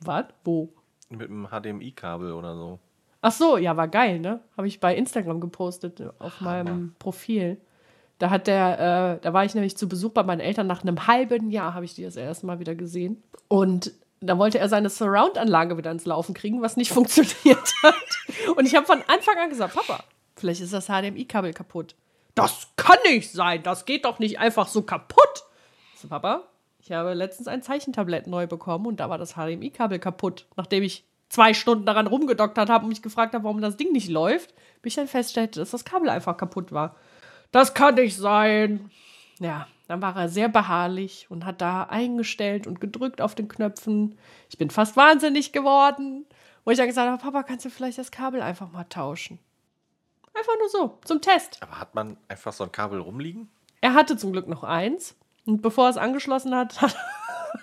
[0.00, 0.26] Was?
[0.44, 0.68] Wo?
[1.08, 2.78] Mit einem HDMI-Kabel oder so.
[3.22, 4.40] Ach so, ja, war geil, ne?
[4.56, 7.60] Habe ich bei Instagram gepostet äh, auf meinem Profil.
[8.18, 10.66] Da hat der, äh, da war ich nämlich zu Besuch bei meinen Eltern.
[10.66, 13.22] Nach einem halben Jahr habe ich die das erste Mal wieder gesehen.
[13.48, 18.54] Und da wollte er seine Surround-Anlage wieder ins Laufen kriegen, was nicht funktioniert hat.
[18.56, 20.04] Und ich habe von Anfang an gesagt, Papa,
[20.36, 21.94] vielleicht ist das HDMI-Kabel kaputt.
[22.34, 25.44] Das kann nicht sein, das geht doch nicht einfach so kaputt.
[25.96, 26.42] So, Papa,
[26.86, 30.46] ich habe letztens ein Zeichentablett neu bekommen und da war das HDMI-Kabel kaputt.
[30.54, 34.08] Nachdem ich zwei Stunden daran rumgedoktert habe und mich gefragt habe, warum das Ding nicht
[34.08, 36.94] läuft, bis ich dann feststellte, dass das Kabel einfach kaputt war.
[37.50, 38.88] Das kann nicht sein.
[39.40, 44.16] Ja, dann war er sehr beharrlich und hat da eingestellt und gedrückt auf den Knöpfen.
[44.48, 46.24] Ich bin fast wahnsinnig geworden.
[46.64, 49.40] Wo ich dann gesagt habe, Papa, kannst du vielleicht das Kabel einfach mal tauschen?
[50.34, 51.58] Einfach nur so, zum Test.
[51.62, 53.48] Aber hat man einfach so ein Kabel rumliegen?
[53.80, 55.16] Er hatte zum Glück noch eins.
[55.46, 56.96] Und bevor er es angeschlossen hat, hat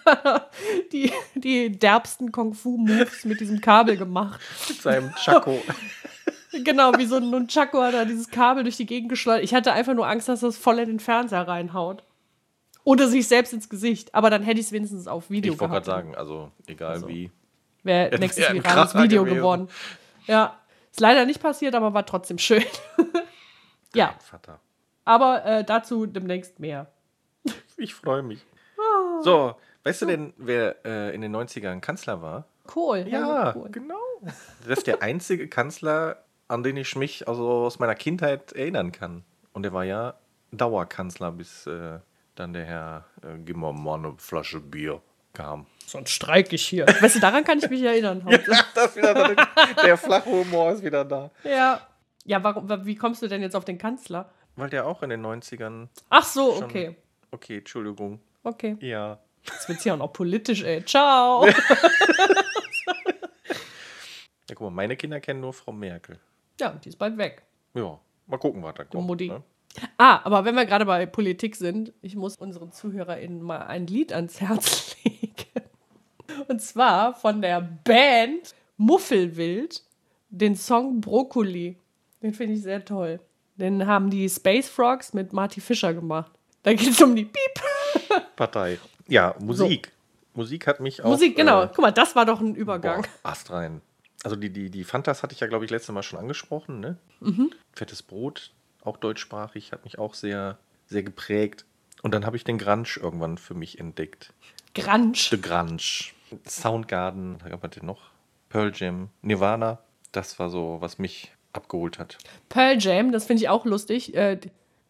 [0.05, 0.49] er
[0.91, 4.39] die, die derbsten Kung-Fu-Moves mit diesem Kabel gemacht.
[4.67, 5.61] Mit seinem Chaco.
[6.63, 9.43] Genau, wie so ein Nunchaku hat er dieses Kabel durch die Gegend geschleudert.
[9.43, 12.03] Ich hatte einfach nur Angst, dass das voll in den Fernseher reinhaut.
[12.83, 14.13] Oder sich selbst ins Gesicht.
[14.13, 17.07] Aber dann hätte ich es wenigstens auf Video Ich wollte gerade sagen, also egal Also.
[17.07, 17.31] wie.
[17.81, 19.37] Wäre Es nächstes wär ein virales Video gewesen.
[19.37, 19.67] geworden.
[20.27, 20.59] Ja.
[20.91, 22.63] Ist leider nicht passiert, aber war trotzdem schön.
[23.95, 24.59] ja, Vater.
[25.05, 26.92] aber äh, dazu demnächst mehr.
[27.77, 28.45] Ich freue mich.
[28.77, 29.21] Ah.
[29.23, 32.45] So, weißt du denn, wer äh, in den 90ern Kanzler war?
[32.67, 33.05] Kohl.
[33.07, 33.69] Ja, Kohl.
[33.71, 33.99] genau.
[34.21, 39.23] Das ist der einzige Kanzler, an den ich mich also aus meiner Kindheit erinnern kann.
[39.53, 40.15] Und er war ja
[40.51, 41.99] Dauerkanzler, bis äh,
[42.35, 45.01] dann der Herr äh, Gib mal mal eine Flasche Bier
[45.33, 45.65] kam.
[45.85, 46.85] Sonst streik ich hier.
[47.01, 48.23] Weißt du, daran kann ich mich erinnern.
[48.25, 48.51] heute.
[48.75, 49.47] Das wieder der,
[49.83, 51.31] der flache Humor ist wieder da.
[51.43, 51.81] Ja.
[52.25, 54.29] Ja, warum, wa- wie kommst du denn jetzt auf den Kanzler?
[54.55, 55.89] Weil der auch in den 90ern.
[56.09, 56.63] Ach so, Schon.
[56.63, 56.95] okay.
[57.33, 58.19] Okay, Entschuldigung.
[58.43, 58.77] Okay.
[58.79, 59.19] Ja.
[59.43, 60.85] Jetzt wird's hier auch noch politisch, ey.
[60.85, 61.45] Ciao.
[64.49, 66.19] Ja, guck mal, meine Kinder kennen nur Frau Merkel.
[66.59, 67.43] Ja, die ist bald weg.
[67.73, 69.07] Ja, mal gucken, was da kommt.
[69.07, 69.29] Mutti.
[69.29, 69.41] Ne?
[69.97, 74.13] Ah, aber wenn wir gerade bei Politik sind, ich muss unseren ZuhörerInnen mal ein Lied
[74.13, 75.31] ans Herz legen.
[76.47, 79.81] Und zwar von der Band Muffelwild,
[80.29, 81.77] den Song Brokkoli.
[82.21, 83.21] Den finde ich sehr toll.
[83.55, 86.31] Den haben die Space Frogs mit Marty Fischer gemacht.
[86.63, 88.23] Da geht es um die Piep.
[88.35, 88.79] Partei.
[89.07, 89.91] Ja, Musik.
[90.33, 91.09] Musik hat mich auch.
[91.09, 91.63] Musik, genau.
[91.63, 93.01] Äh, Guck mal, das war doch ein Übergang.
[93.01, 93.81] Boah, Ast rein.
[94.23, 96.79] Also die, die, die Fantas hatte ich ja, glaube ich, letztes Mal schon angesprochen.
[96.79, 96.97] Ne?
[97.19, 97.51] Mhm.
[97.73, 101.65] Fettes Brot, auch deutschsprachig, hat mich auch sehr, sehr geprägt.
[102.01, 104.33] Und dann habe ich den Grunge irgendwann für mich entdeckt.
[104.73, 105.15] Grunge.
[105.15, 106.11] The Grunge.
[106.47, 108.01] Soundgarden, da gab es den noch.
[108.49, 109.79] Pearl Jam, Nirvana.
[110.11, 112.17] Das war so, was mich abgeholt hat.
[112.49, 114.15] Pearl Jam, das finde ich auch lustig.
[114.15, 114.39] Äh,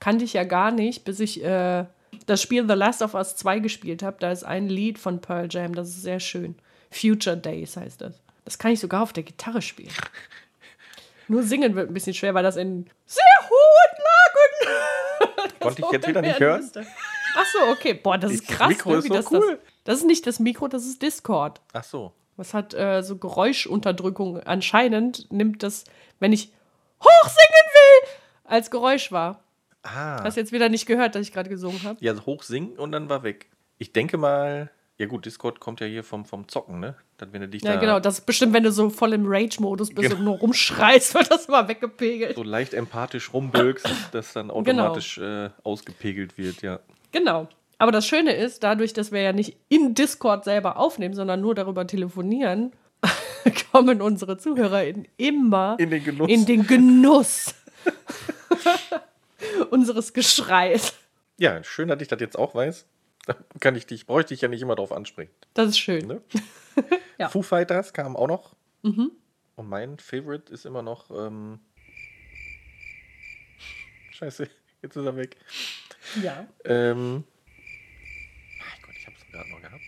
[0.04, 1.86] kannte ich ja gar nicht, bis ich äh,
[2.26, 4.18] das Spiel The Last of Us 2 gespielt habe.
[4.20, 6.56] Da ist ein Lied von Pearl Jam, das ist sehr schön.
[6.92, 8.20] Future Days heißt das.
[8.44, 9.94] Das kann ich sogar auf der Gitarre spielen.
[11.30, 15.52] Nur singen wird ein bisschen schwer, weil das in sehr hohen Lagen.
[15.62, 16.60] Konnte ich jetzt wieder nicht hören?
[16.60, 16.86] müsste.
[17.38, 17.94] Ach so, okay.
[17.94, 18.68] Boah, das ist krass.
[18.68, 19.40] Mikro ne, ist so das, cool.
[19.40, 21.62] das, das ist nicht das Mikro, das ist Discord.
[21.72, 22.12] Ach so.
[22.36, 24.42] Was hat äh, so Geräuschunterdrückung?
[24.42, 25.86] Anscheinend nimmt das,
[26.20, 26.52] wenn ich
[27.00, 28.10] hochsingen will,
[28.44, 29.43] als Geräusch wahr.
[29.84, 30.24] Ah.
[30.24, 31.98] Hast jetzt wieder nicht gehört, dass ich gerade gesungen habe?
[32.02, 33.48] Ja, hoch singen und dann war weg.
[33.78, 36.96] Ich denke mal, ja gut, Discord kommt ja hier vom, vom Zocken, ne?
[37.18, 38.00] Dann, wenn du dich Ja, da genau.
[38.00, 40.20] Das ist bestimmt, wenn du so voll im Rage-Modus bist Genau.
[40.20, 42.36] und nur rumschreist, wird das immer weggepegelt.
[42.36, 46.80] so leicht empathisch rumbölkst, dass dann automatisch äh, ausgepegelt wird, ja.
[47.12, 47.48] Genau.
[47.78, 51.56] Aber das Schöne ist, dadurch, dass wir ja nicht in Discord selber aufnehmen, sondern nur
[51.56, 52.72] darüber telefonieren,
[53.72, 56.30] kommen unsere ZuhörerInnen immer In den Genuss.
[56.30, 57.54] in den Genuss
[59.74, 60.94] unseres Geschreis.
[61.38, 62.86] Ja, schön, dass ich das jetzt auch weiß.
[63.26, 65.32] Da kann ich dich, brauche ich dich ja nicht immer drauf ansprechen.
[65.54, 66.08] Das ist schön.
[66.08, 66.22] Ne?
[67.20, 67.30] Ja.
[67.30, 68.56] Foo Fighters kam auch noch.
[68.82, 71.12] Und mein Favorite ist immer noch.
[71.12, 71.60] Ähm
[74.10, 74.50] Scheiße,
[74.82, 75.38] jetzt ist er weg.
[76.24, 76.48] Ja.
[76.66, 77.24] Ähm
[78.58, 79.84] mein Gott, ich habe es gerade noch gehabt.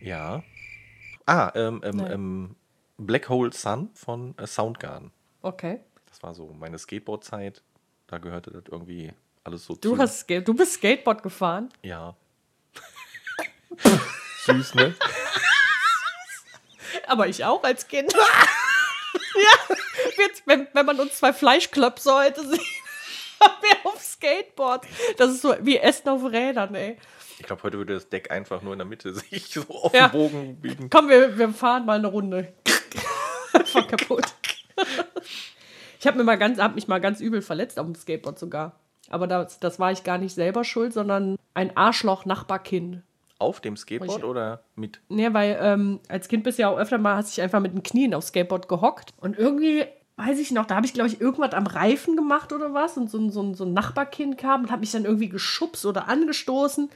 [0.00, 0.42] Ja.
[1.24, 2.56] Ah, ähm, ähm, ähm,
[2.98, 5.12] Black Hole Sun von äh, Soundgarden.
[5.42, 5.84] Okay.
[6.22, 7.62] Das war so meine Skateboard-Zeit.
[8.06, 9.98] Da gehörte das irgendwie alles so Du, zu.
[9.98, 11.68] hast, Ska- du bist Skateboard gefahren?
[11.82, 12.14] Ja.
[14.46, 14.94] Süß, ne?
[17.08, 18.12] Aber ich auch als Kind.
[19.34, 19.76] ja,
[20.16, 22.60] jetzt, wenn, wenn man uns zwei Fleischklöpse heute sieht,
[23.42, 24.86] haben wir auf Skateboard.
[25.16, 26.98] Das ist so wie Essen auf Rädern, ey.
[27.40, 30.06] Ich glaube, heute würde das Deck einfach nur in der Mitte sich so auf Ja.
[30.06, 30.88] den Bogen biegen.
[30.88, 32.52] Komm, wir, wir fahren mal eine Runde.
[33.52, 34.32] Einfach kaputt.
[36.02, 38.72] Ich habe mir mal ganz, hab mich mal ganz übel verletzt auf dem Skateboard sogar.
[39.08, 43.02] Aber das, das war ich gar nicht selber schuld, sondern ein Arschloch-Nachbarkind.
[43.38, 45.00] Auf dem Skateboard Ich- oder mit?
[45.08, 47.72] Ne, weil ähm, als Kind bist du ja auch öfter mal, hast dich einfach mit
[47.72, 49.10] den Knien aufs Skateboard gehockt.
[49.20, 49.84] Und irgendwie,
[50.16, 52.96] weiß ich noch, da habe ich, glaube ich, irgendwas am Reifen gemacht oder was.
[52.96, 56.08] Und so, ein- so, so ein Nachbarkind kam und hat mich dann irgendwie geschubst oder
[56.08, 56.90] angestoßen.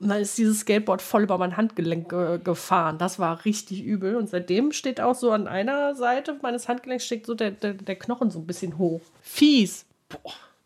[0.00, 2.96] Und dann ist dieses Skateboard voll über mein Handgelenk ge gefahren.
[2.96, 4.16] Das war richtig übel.
[4.16, 7.96] Und seitdem steht auch so an einer Seite meines Handgelenks steht so der, der, der
[7.96, 9.02] Knochen so ein bisschen hoch.
[9.20, 9.84] Fies.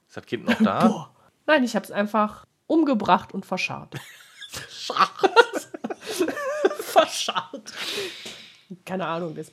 [0.09, 1.11] Ist das Kind noch da?
[1.47, 3.97] Nein, ich habe es einfach umgebracht und verscharrt.
[6.81, 7.73] verscharrt.
[8.85, 9.53] Keine Ahnung, das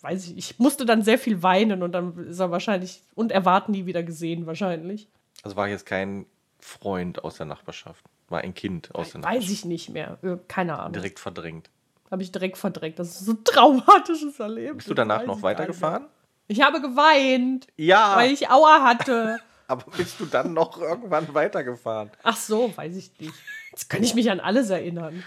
[0.00, 0.36] weiß ich.
[0.36, 4.02] Ich musste dann sehr viel weinen und dann ist er wahrscheinlich und erwarten nie wieder
[4.02, 5.08] gesehen, wahrscheinlich.
[5.42, 6.26] Also war jetzt kein
[6.58, 8.04] Freund aus der Nachbarschaft.
[8.32, 10.18] War ein Kind aus der Weiß ich nicht mehr.
[10.22, 10.94] Äh, Keine Ahnung.
[10.94, 11.70] Direkt verdrängt.
[12.10, 12.98] Habe ich direkt verdrängt.
[12.98, 14.76] Das ist so ein traumatisches Erlebnis.
[14.78, 16.06] Bist du danach noch weitergefahren?
[16.48, 18.16] Ich habe geweint, Ja.
[18.16, 19.38] weil ich Aua hatte.
[19.68, 22.10] Aber bist du dann noch irgendwann weitergefahren?
[22.22, 23.32] Ach so, weiß ich nicht.
[23.70, 25.22] Jetzt kann ich mich an alles erinnern.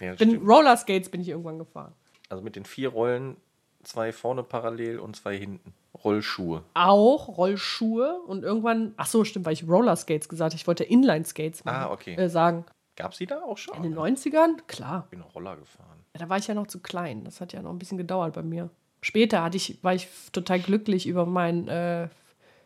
[0.00, 0.48] Ja, Bin, stimmt.
[0.48, 1.92] Rollerskates bin ich irgendwann gefahren.
[2.28, 3.36] Also mit den vier Rollen,
[3.84, 5.74] zwei vorne parallel und zwei hinten.
[6.04, 6.62] Rollschuhe.
[6.74, 10.60] auch Rollschuhe und irgendwann, ach so, stimmt, weil ich Rollerskates gesagt habe.
[10.60, 12.14] Ich wollte Inline-Skates machen, Ah, okay.
[12.14, 12.64] äh, sagen.
[12.96, 13.76] Gab sie da auch schon?
[13.76, 14.56] In den 90ern?
[14.66, 15.04] Klar.
[15.06, 15.98] Ich bin Roller gefahren.
[16.14, 17.24] Ja, da war ich ja noch zu klein.
[17.24, 18.70] Das hat ja noch ein bisschen gedauert bei mir.
[19.02, 22.08] Später hatte ich, war ich total glücklich über meinen äh,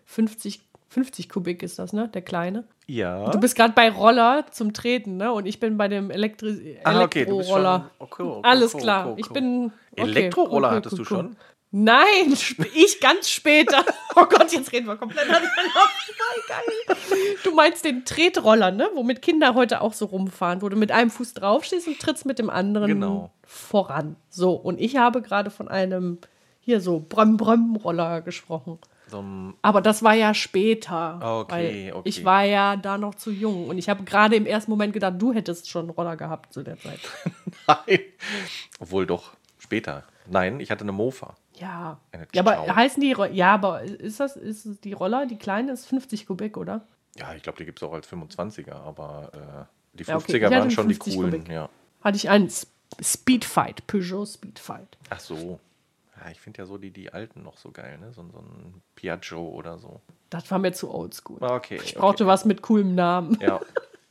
[0.06, 2.08] 50, 50 Kubik ist das, ne?
[2.08, 2.64] Der kleine.
[2.86, 3.30] Ja.
[3.30, 5.32] Du bist gerade bei Roller zum Treten, ne?
[5.32, 6.92] Und ich bin bei dem Elektri ah.
[6.92, 7.90] Elektroroller.
[7.98, 9.08] Okay, okay, Alles okay, klar.
[9.10, 9.72] okay, Ich bin.
[9.96, 11.36] Elektroroller hattest du schon?
[11.74, 12.36] Nein,
[12.74, 13.84] ich ganz später.
[14.14, 15.40] Oh Gott, jetzt reden wir komplett geil.
[17.42, 18.90] Du meinst den Tretroller, ne?
[18.94, 22.38] Womit Kinder heute auch so rumfahren, wo du mit einem Fuß draufstehst und trittst mit
[22.38, 23.30] dem anderen Genau.
[23.46, 24.16] voran.
[24.28, 26.18] So, und ich habe gerade von einem
[26.60, 28.78] hier so Brömm-Brömm-Roller gesprochen.
[29.08, 29.24] So
[29.62, 31.18] Aber das war ja später.
[31.22, 31.52] Okay,
[31.86, 32.08] weil okay.
[32.08, 33.68] Ich war ja da noch zu jung.
[33.68, 36.62] Und ich habe gerade im ersten Moment gedacht, du hättest schon einen Roller gehabt zu
[36.62, 37.00] der Zeit.
[37.66, 38.00] Nein.
[38.78, 40.04] Obwohl doch später.
[40.30, 41.34] Nein, ich hatte eine Mofa.
[41.62, 42.00] Ja.
[42.34, 46.26] Ja, aber heißen die, ja, aber ist das, ist die Roller, die kleine ist 50
[46.26, 46.86] Kubik, oder?
[47.16, 50.50] Ja, ich glaube, die gibt es auch als 25er, aber äh, die 50er Ja, okay.
[50.58, 51.30] Waren schon die 50 coolen.
[51.32, 51.48] Kubik.
[51.48, 51.68] Ja.
[52.02, 52.50] Hatte ich einen
[53.00, 54.98] Speedfight, Peugeot Speedfight.
[55.10, 55.60] Ach so.
[56.20, 58.12] Ja, ich finde ja so die, die alten noch so geil, ne?
[58.12, 60.00] So, so ein Piaggio oder so.
[60.30, 61.38] Das war mir zu oldschool.
[61.42, 61.80] Ah, Okay.
[61.84, 63.38] Ich brauchte was mit coolem Namen.
[63.40, 63.56] Ja.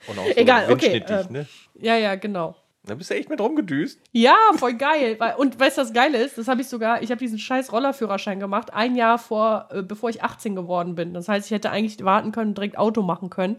[0.07, 1.47] Und auch so Egal, okay, windschnittig, äh, ne?
[1.75, 2.55] Ja, ja, genau.
[2.83, 3.99] Da bist du echt mit rumgedüst.
[4.11, 5.17] Ja, voll geil.
[5.37, 6.39] Und weißt du, was geil ist?
[6.39, 10.09] Das habe ich sogar, ich habe diesen scheiß Rollerführerschein gemacht, ein Jahr vor, äh, bevor
[10.09, 11.13] ich 18 geworden bin.
[11.13, 13.57] Das heißt, ich hätte eigentlich warten können, direkt Auto machen können.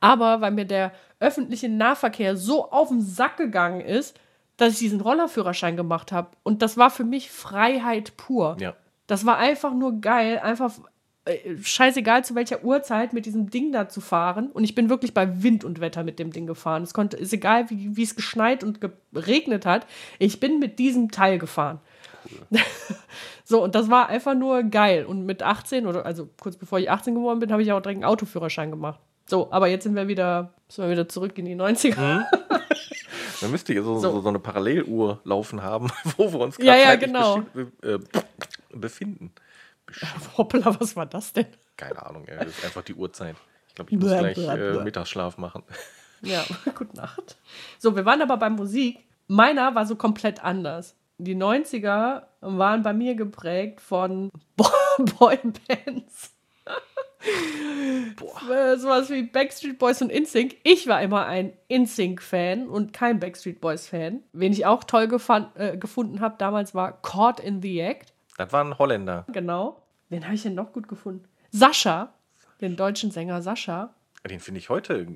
[0.00, 4.18] Aber weil mir der öffentliche Nahverkehr so auf den Sack gegangen ist,
[4.58, 6.30] dass ich diesen Rollerführerschein gemacht habe.
[6.42, 8.56] Und das war für mich Freiheit pur.
[8.60, 8.74] Ja.
[9.06, 10.72] Das war einfach nur geil, einfach
[11.60, 14.50] scheißegal zu welcher Uhrzeit mit diesem Ding da zu fahren.
[14.50, 16.82] Und ich bin wirklich bei Wind und Wetter mit dem Ding gefahren.
[16.82, 18.80] Es konnte, ist egal, wie, wie es geschneit und
[19.12, 19.86] geregnet hat.
[20.18, 21.80] Ich bin mit diesem Teil gefahren.
[23.44, 25.04] so, und das war einfach nur geil.
[25.04, 27.98] Und mit 18 oder also kurz bevor ich 18 geworden bin, habe ich auch direkt
[27.98, 29.00] einen Autoführerschein gemacht.
[29.26, 32.24] So, aber jetzt sind wir wieder, sind wir wieder zurück in die 90er.
[33.40, 34.20] Man müsste hier so, So.
[34.20, 34.28] so.
[34.28, 37.42] eine Paralleluhr laufen haben, wo wir uns Ja, ja, zeitlich genau.
[39.88, 40.38] Bestimmt, äh.
[40.38, 41.46] Hoppla, was war das denn?
[41.76, 43.36] Keine Ahnung, ey, das ist einfach die Uhrzeit.
[43.68, 44.84] Ich glaube, ich muss Blah, gleich blah, äh.
[44.84, 45.62] Mittagsschlaf machen.
[46.22, 47.36] Ja, gute Nacht.
[47.78, 48.98] So, wir waren aber bei Musik.
[49.26, 50.96] Meiner war so komplett anders.
[51.18, 54.66] Die 90er waren bei mir geprägt von Bo
[54.98, 56.32] Boybands.
[58.16, 58.78] Boah.
[58.78, 60.56] Sowas wie Backstreet Boys und InSync.
[60.62, 64.22] Ich war immer ein InSync-Fan und kein Backstreet Boys-Fan.
[64.32, 65.08] Wen ich auch toll
[65.54, 68.12] äh, gefunden habe damals war Caught in the Act.
[68.38, 69.26] Das war ein Holländer.
[69.30, 69.82] Genau.
[70.08, 71.24] Wen habe ich denn noch gut gefunden?
[71.50, 72.14] Sascha,
[72.62, 73.92] den deutschen Sänger Sascha.
[74.28, 75.06] Den finde ich heute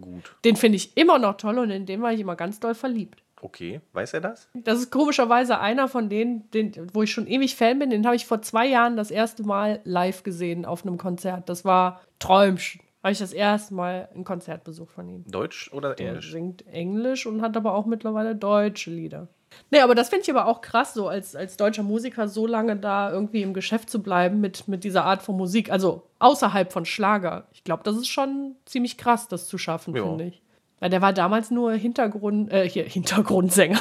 [0.00, 0.36] gut.
[0.44, 3.22] Den finde ich immer noch toll und in den war ich immer ganz doll verliebt.
[3.40, 4.48] Okay, weiß er das?
[4.54, 7.90] Das ist komischerweise einer von denen, den, wo ich schon ewig Fan bin.
[7.90, 11.48] Den habe ich vor zwei Jahren das erste Mal live gesehen auf einem Konzert.
[11.48, 12.80] Das war Träumchen.
[13.02, 15.24] Habe ich das erste Mal ein Konzertbesuch von ihm.
[15.28, 16.32] Deutsch oder Der Englisch?
[16.32, 19.28] singt Englisch und hat aber auch mittlerweile deutsche Lieder.
[19.70, 22.76] Nee, aber das finde ich aber auch krass, so als, als deutscher Musiker so lange
[22.76, 25.70] da irgendwie im Geschäft zu bleiben mit, mit dieser Art von Musik.
[25.70, 27.46] Also außerhalb von Schlager.
[27.52, 30.02] Ich glaube, das ist schon ziemlich krass, das zu schaffen, Ja.
[30.04, 30.42] finde ich.
[30.80, 33.80] Weil der war damals nur Hintergrund, äh, hier, Hintergrundsänger,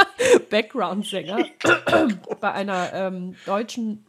[0.50, 1.44] Backgroundsänger
[2.40, 4.06] bei einer ähm, deutschen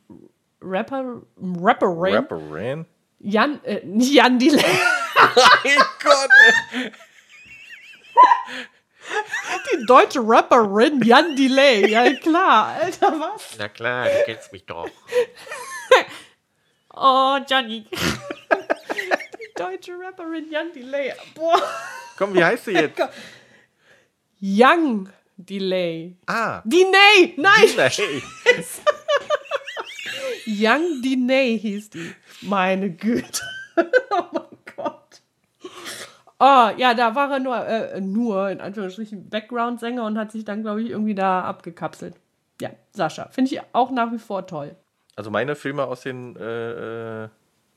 [0.61, 2.85] Rapper, Rapperin, Rapperin?
[3.19, 4.63] Jan, äh, Jan Delay.
[5.63, 6.29] Mein Gott,
[6.73, 6.91] ey.
[9.71, 11.89] Die deutsche Rapperin Jan Delay.
[11.89, 12.75] Ja, klar.
[12.81, 13.57] Alter, was?
[13.57, 14.87] Na klar, du kennst mich doch.
[17.01, 17.85] Oh, Johnny.
[17.89, 21.13] Die deutsche Rapperin Jan Delay.
[21.33, 21.61] Boah.
[22.17, 22.99] Komm, wie heißt sie jetzt?
[24.41, 26.17] Young Delay.
[26.27, 27.35] Ah, Diney!
[27.37, 27.69] Nein!
[27.77, 27.91] nein.
[30.45, 32.13] Young Diney hieß die.
[32.41, 33.41] Meine Güte.
[36.39, 40.61] Oh ja, da war er nur, äh, nur in Anführungsstrichen Background-Sänger und hat sich dann,
[40.61, 42.15] glaube ich, irgendwie da abgekapselt.
[42.61, 43.29] Ja, Sascha.
[43.29, 44.75] Finde ich auch nach wie vor toll.
[45.15, 47.29] Also meine Filme aus den äh, äh,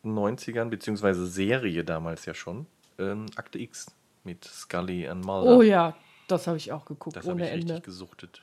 [0.04, 2.66] 90ern, beziehungsweise Serie damals ja schon.
[2.98, 3.86] Ähm, Akte X
[4.24, 5.56] mit Scully und Mulder.
[5.56, 5.94] Oh ja,
[6.28, 7.82] das habe ich auch geguckt, das habe ohne ich richtig Ende.
[7.82, 8.42] gesuchtet.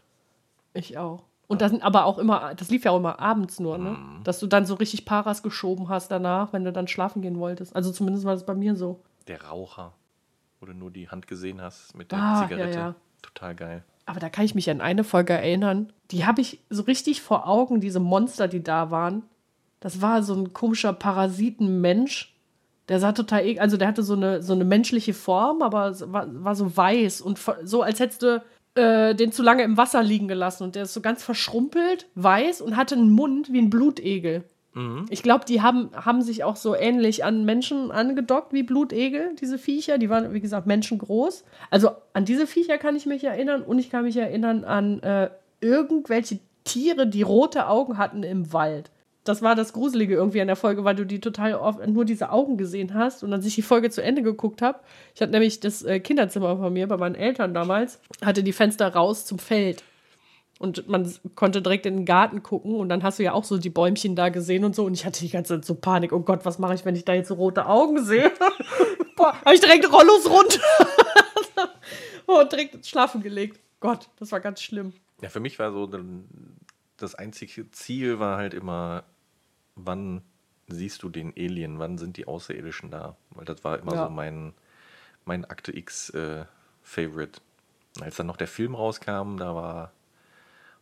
[0.73, 1.23] Ich auch.
[1.47, 3.91] Und das sind aber auch immer, das lief ja auch immer abends nur, ne?
[3.91, 4.23] Mhm.
[4.23, 7.75] Dass du dann so richtig Paras geschoben hast danach, wenn du dann schlafen gehen wolltest.
[7.75, 9.01] Also zumindest war das bei mir so.
[9.27, 9.93] Der Raucher,
[10.59, 12.73] wo du nur die Hand gesehen hast mit der Ah, Zigarette.
[12.77, 12.95] ja, ja.
[13.21, 13.83] Total geil.
[14.05, 15.93] Aber da kann ich mich an eine Folge erinnern.
[16.11, 19.23] Die habe ich so richtig vor Augen, diese Monster, die da waren.
[19.79, 22.35] Das war so ein komischer Parasitenmensch.
[22.89, 26.27] Der sah total, ek- also der hatte so eine, so eine menschliche Form, aber war,
[26.43, 28.43] war so weiß und so, als hättest du
[28.75, 30.63] äh, den zu lange im Wasser liegen gelassen.
[30.63, 34.43] Und der ist so ganz verschrumpelt, weiß und hatte einen Mund wie ein Blutegel.
[35.09, 39.57] Ich glaube, die haben, haben sich auch so ähnlich an Menschen angedockt wie Blutegel, diese
[39.57, 39.97] Viecher.
[39.97, 41.43] Die waren, wie gesagt, menschengroß.
[41.69, 45.29] Also an diese Viecher kann ich mich erinnern und ich kann mich erinnern an äh,
[45.59, 48.91] irgendwelche Tiere, die rote Augen hatten im Wald.
[49.23, 52.31] Das war das Gruselige irgendwie an der Folge, weil du die total oft nur diese
[52.31, 54.79] Augen gesehen hast und dann sich die Folge zu Ende geguckt habe.
[55.13, 58.87] Ich hatte nämlich das äh, Kinderzimmer von mir bei meinen Eltern damals, hatte die Fenster
[58.87, 59.83] raus zum Feld.
[60.59, 63.57] Und man konnte direkt in den Garten gucken und dann hast du ja auch so
[63.57, 64.83] die Bäumchen da gesehen und so.
[64.85, 66.11] Und ich hatte die ganze Zeit so Panik.
[66.11, 68.31] Oh Gott, was mache ich, wenn ich da jetzt so rote Augen sehe?
[69.15, 70.59] Boah, habe ich direkt Rollos runter.
[72.25, 73.59] und direkt ins Schlafen gelegt.
[73.79, 74.91] Gott, das war ganz schlimm.
[75.21, 75.89] Ja, für mich war so
[76.97, 79.03] das einzige Ziel war halt immer,
[79.75, 80.21] wann
[80.67, 83.15] siehst du den Alien, wann sind die Außerirdischen da?
[83.31, 84.05] Weil das war immer Ja.
[84.05, 84.53] so mein,
[85.23, 86.43] mein Akte X äh,
[86.83, 87.39] Favorite.
[88.01, 89.91] Als dann noch der Film rauskam, da war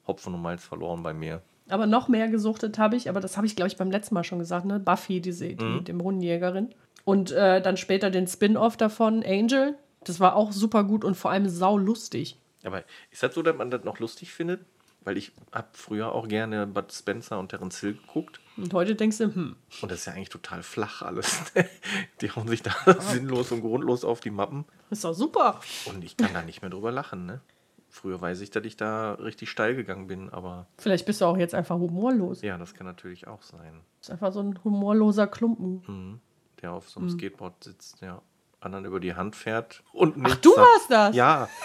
[0.08, 1.42] Hopfen und Malz verloren bei mir.
[1.70, 4.24] Aber noch mehr gesuchtet habe ich, aber das habe ich, glaube ich, beim letzten Mal
[4.24, 4.80] schon gesagt, ne?
[4.80, 5.84] Buffy, diese, die Mhm.
[5.84, 6.74] Dämonenjägerin.
[7.04, 9.78] Und äh, dann später den Spin-off davon, Angel.
[10.04, 12.38] Das war auch super gut und vor allem sau lustig.
[12.64, 14.62] Aber ist das so, dass man das noch lustig findet?
[15.04, 18.42] Weil ich habe früher auch gerne Bud Spencer und Terence Hill geguckt.
[18.58, 21.44] Und heute denkst du, hm, Und das ist ja eigentlich total flach alles.
[22.22, 24.66] die hauen sich da sinnlos und grundlos auf die Mappen.
[24.90, 25.60] ist doch super.
[25.86, 27.42] Und ich kann da nicht mehr drüber lachen, ne?
[27.90, 31.38] Früher weiß ich, dass ich da richtig steil gegangen bin, aber Vielleicht bist du auch
[31.38, 32.42] jetzt einfach humorlos.
[32.42, 33.82] ja, das kann natürlich auch sein.
[34.02, 35.84] Ist einfach so ein humorloser Klumpen.
[35.88, 36.20] Mhm.
[36.62, 38.22] Der auf so einem Skateboard sitzt, ja.
[38.60, 40.68] Anderen über die Hand fährt und nichts du sagt.
[40.68, 41.16] warst das?
[41.16, 41.50] Ja.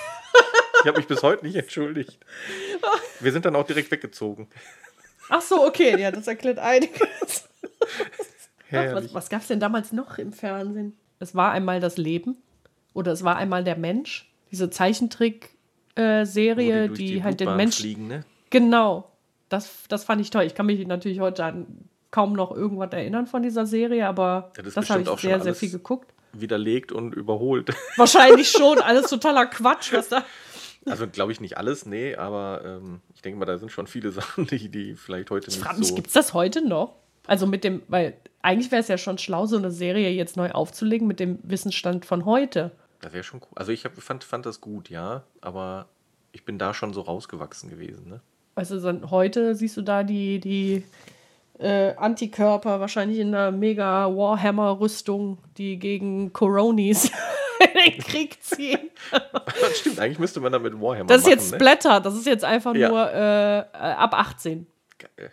[0.85, 2.19] Ich habe mich bis heute nicht entschuldigt.
[3.21, 4.49] Wir sind dann auch direkt weggezogen.
[5.29, 7.49] Ach so, okay, ja, das erklärt einiges.
[8.73, 10.97] Ach, was was gab es denn damals noch im Fernsehen?
[11.21, 12.37] Es war einmal das Leben
[12.95, 14.29] oder es war einmal der Mensch.
[14.51, 15.57] Diese Wo
[15.95, 17.77] Zeichentrick-Serie, durch die, halt den Blutbahn Mensch.
[17.77, 18.25] fliegen, ne?
[18.51, 19.09] Genau.
[19.49, 20.45] Das, das fand ich toll.
[20.45, 21.67] Ich kann mich natürlich heute an
[22.11, 25.41] kaum noch irgendwas erinnern von dieser Serie, aber Ja, das das, habe ich auch sehr,
[25.41, 26.13] sehr viel geguckt.
[26.35, 27.71] Widerlegt und überholt.
[27.97, 28.79] Wahrscheinlich schon.
[28.81, 30.25] Alles totaler Quatsch, was da.
[30.85, 34.11] Also glaube ich nicht alles, nee, aber ähm, ich denke mal, da sind schon viele
[34.13, 35.95] Sachen, die, die vielleicht heute Ich nicht frage mich, so.
[35.95, 36.97] gibt es das heute noch?
[37.27, 40.51] Also mit dem, weil eigentlich wäre es ja schon schlau, so eine Serie jetzt neu
[40.51, 42.73] aufzulegen mit dem Wissensstand von heute.
[43.03, 43.49] Das wäre schon cool.
[43.57, 45.89] Also ich hab, fand, fand das gut, ja, aber
[46.33, 48.21] ich bin da schon so rausgewachsen gewesen, ne?
[48.55, 50.85] Weißt du, heute siehst du da die, die
[51.59, 57.07] äh, Antikörper wahrscheinlich in einer mega Warhammer-Rüstung, die gegen Coronis
[57.87, 58.91] in den Krieg ziehen.
[59.61, 61.57] Das stimmt, eigentlich müsste man damit Warhammer Das ist machen, jetzt ne?
[61.59, 62.89] Splatter, das ist jetzt einfach Ja.
[62.89, 64.67] nur äh, ab 18.
[64.99, 65.33] Geil.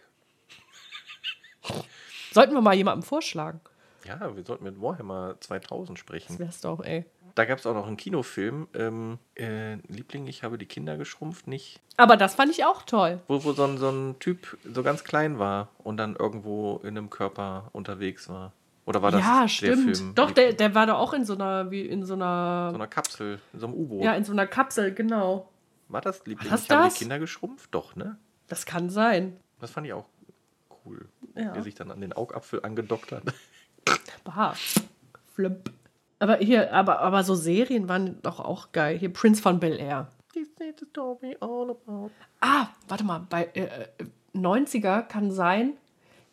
[2.32, 3.60] Sollten wir mal jemandem vorschlagen.
[4.06, 6.34] Ja, wir sollten mit Warhammer 2000 sprechen.
[6.34, 7.06] Das wär's doch, ey.
[7.36, 11.48] Da gab es auch noch einen Kinofilm, ähm, äh, Liebling, ich habe die Kinder geschrumpft,
[11.48, 11.80] nicht?
[11.96, 13.20] Aber das fand ich auch toll.
[13.28, 16.98] Wo, wo so, ein, so ein Typ so ganz klein war und dann irgendwo in
[16.98, 18.54] einem Körper unterwegs war.
[18.86, 19.98] Oder war das ja, der stimmt.
[19.98, 20.16] Film?
[20.16, 22.88] Doch, der, der war da auch in so einer, wie in so einer, so einer
[22.88, 24.04] Kapsel, in so einem U-Boot.
[24.04, 25.48] ja, in so einer Kapsel, genau.
[25.90, 26.50] War das Liebling?
[26.50, 26.94] War das ich habe das?
[26.96, 27.70] die Kinder geschrumpft?
[27.74, 28.18] Doch, ne?
[28.48, 29.38] Das kann sein.
[29.60, 30.06] Das fand ich auch
[30.86, 31.08] cool.
[31.36, 31.54] Ja.
[31.54, 33.24] Der sich dann an den Augapfel angedockt hat.
[34.24, 34.54] Bah.
[35.34, 35.72] Flip.
[36.20, 38.98] Aber hier, aber, aber so Serien waren doch auch geil.
[38.98, 40.08] Hier Prince von Bel Air.
[42.42, 43.88] Ah, warte mal, bei äh, äh,
[44.36, 45.78] 90er kann sein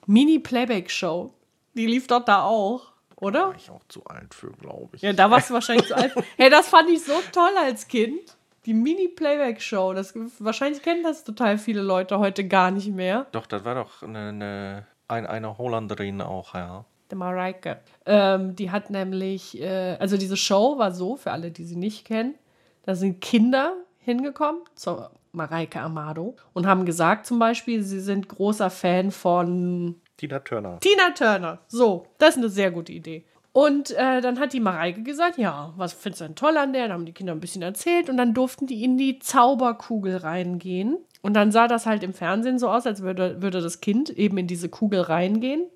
[0.07, 1.32] Mini-Playback-Show.
[1.74, 3.48] Die lief doch da auch, oder?
[3.48, 5.02] War ich auch zu alt für, glaube ich.
[5.02, 6.14] Ja, da warst du wahrscheinlich zu alt.
[6.36, 8.36] Hey, das fand ich so toll als Kind.
[8.66, 9.94] Die Mini-Playback-Show.
[9.94, 13.26] Das, wahrscheinlich kennen das total viele Leute heute gar nicht mehr.
[13.32, 16.84] Doch, das war doch eine, eine, ein, eine Holländerin auch, ja.
[17.11, 17.78] Der Mareike.
[18.04, 22.04] Ähm, die hat nämlich, äh, also diese Show war so, für alle, die sie nicht
[22.04, 22.34] kennen,
[22.82, 28.70] da sind Kinder hingekommen zur Mareike Amado und haben gesagt zum Beispiel, sie sind großer
[28.70, 30.78] Fan von Tina Turner.
[30.80, 31.59] Tina Turner.
[31.68, 33.24] So, das ist eine sehr gute Idee.
[33.52, 36.88] Und äh, dann hat die Mareike gesagt, ja, was findest du denn toll an der?
[36.88, 40.98] Dann haben die Kinder ein bisschen erzählt und dann durften die in die Zauberkugel reingehen.
[41.22, 44.36] Und dann sah das halt im Fernsehen so aus, als würde, würde das Kind eben
[44.38, 45.66] in diese Kugel reingehen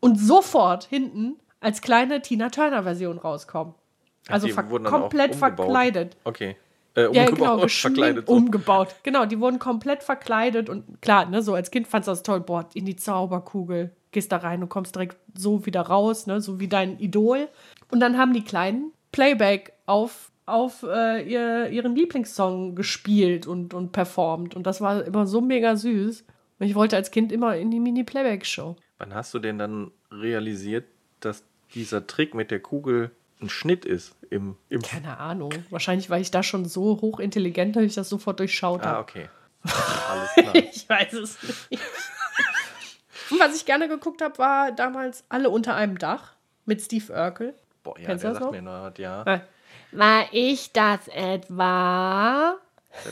[0.00, 3.74] und sofort hinten als kleine Tina Turner-Version rauskommen.
[4.28, 6.16] Also ver komplett verkleidet.
[6.24, 6.56] Okay.
[6.94, 8.26] Äh, Ja, umgebaut, genau, verkleidet.
[8.26, 8.32] So.
[8.34, 8.94] umgebaut.
[9.02, 12.40] Genau, die wurden komplett verkleidet und klar, ne, so als Kind fandst du das toll,
[12.40, 16.60] boah, in die Zauberkugel, gehst da rein und kommst direkt so wieder raus, ne, so
[16.60, 17.48] wie dein Idol.
[17.90, 23.92] Und dann haben die Kleinen Playback auf, auf äh, ihr, ihren Lieblingssong gespielt und, und
[23.92, 26.24] performt und das war immer so mega süß.
[26.60, 28.74] Und ich wollte als Kind immer in die Mini-Playback-Show.
[28.98, 30.86] Wann hast du denn dann realisiert,
[31.20, 31.44] dass
[31.74, 34.16] dieser Trick mit der Kugel ein Schnitt ist?
[34.30, 35.52] Im, im Keine Ahnung.
[35.70, 38.98] Wahrscheinlich war ich da schon so hochintelligent, dass ich das sofort durchschaut ah, habe.
[39.00, 39.28] okay.
[39.62, 40.54] Alles klar.
[40.54, 41.80] Ich weiß es nicht.
[43.30, 46.34] Und was ich gerne geguckt habe, war damals Alle unter einem Dach
[46.64, 47.54] mit Steve Urkel.
[47.84, 48.52] Boah, ja, Kennst der sagt noch?
[48.52, 49.22] mir noch was, ja.
[49.22, 49.40] Äh,
[49.92, 52.56] War ich das etwa?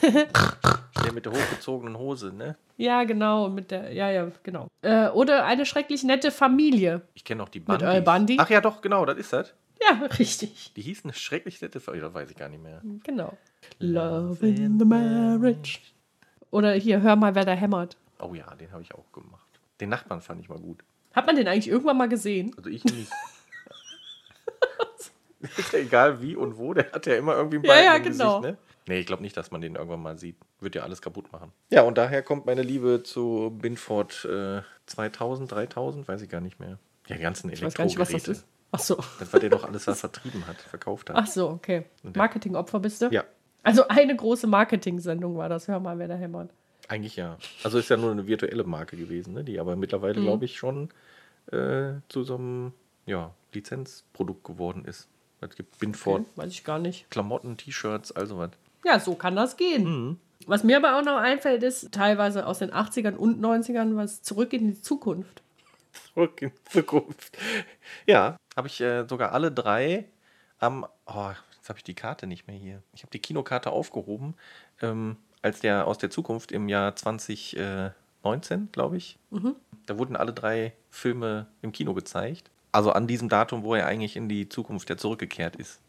[1.04, 2.56] Der mit der hochgezogenen Hose, ne?
[2.78, 4.68] Ja, genau, mit der, ja, ja, genau.
[4.82, 7.02] Äh, oder eine schrecklich nette Familie.
[7.14, 7.82] Ich kenne noch die Mit.
[7.82, 8.36] Al Bundy?
[8.38, 9.54] Ach ja, doch, genau, das ist das.
[9.82, 10.72] Ja, richtig.
[10.74, 12.82] Die hießen schrecklich nette Ver- Das weiß ich gar nicht mehr.
[13.02, 13.36] Genau.
[13.78, 15.78] Love in the marriage.
[16.50, 17.96] Oder hier, hör mal, wer da hämmert.
[18.20, 19.46] Oh ja, den habe ich auch gemacht.
[19.80, 20.82] Den Nachbarn fand ich mal gut.
[21.14, 22.52] Hat man den eigentlich irgendwann mal gesehen?
[22.56, 23.10] Also ich nicht.
[25.58, 27.96] ist ja egal wie und wo, der hat ja immer irgendwie ein Ja, Balken ja,
[27.96, 28.40] im genau.
[28.40, 28.58] Gesicht, ne?
[28.88, 30.36] Nee, ich glaube nicht, dass man den irgendwann mal sieht.
[30.60, 31.50] Wird ja alles kaputt machen.
[31.70, 36.60] Ja, und daher kommt meine Liebe zu Binford äh, 2000, 3000, weiß ich gar nicht
[36.60, 36.78] mehr.
[37.08, 38.46] Ja, die ganzen Ich weiß gar nicht, was das Elektrogeräte.
[38.46, 38.46] ist.
[38.72, 38.96] Ach so.
[39.18, 41.16] Das war der doch alles, was vertrieben hat, verkauft hat.
[41.16, 41.84] Ach so, okay.
[42.02, 43.08] Marketingopfer bist du?
[43.10, 43.24] Ja,
[43.62, 45.66] Also eine große Marketing-Sendung war das.
[45.68, 46.50] Hör mal, wer da hämmert.
[46.88, 47.38] eigentlich ja.
[47.64, 49.42] Also ist ja nur eine virtuelle Marke gewesen, ne?
[49.44, 49.80] die aber Mhm.
[49.80, 50.90] mittlerweile, glaube ich, schon
[51.52, 52.72] äh, zu so einem
[53.06, 55.08] ja, Lizenzprodukt geworden ist.
[55.40, 57.08] Es gibt Binford Okay, weiß ich gar nicht.
[57.10, 58.50] Klamotten, T-Shirts, also was.
[58.86, 59.84] Ja, so kann das gehen.
[60.46, 64.52] Was mir aber auch noch einfällt, ist teilweise aus den 80ern und 90ern was zurück
[64.52, 65.42] in die Zukunft.
[66.14, 67.36] Zurück in die Zukunft.
[68.06, 70.04] Ja, habe ich äh, sogar alle drei
[70.60, 70.86] am.
[71.04, 72.80] Oh, jetzt habe ich die Karte nicht mehr hier.
[72.94, 74.34] Ich habe die Kinokarte aufgehoben,
[74.80, 79.18] ähm, als der aus der Zukunft im Jahr 2019, glaube ich.
[79.86, 82.50] Da wurden alle drei Filme im Kino gezeigt.
[82.70, 85.80] Also an diesem Datum, wo er eigentlich in die Zukunft ja zurückgekehrt ist.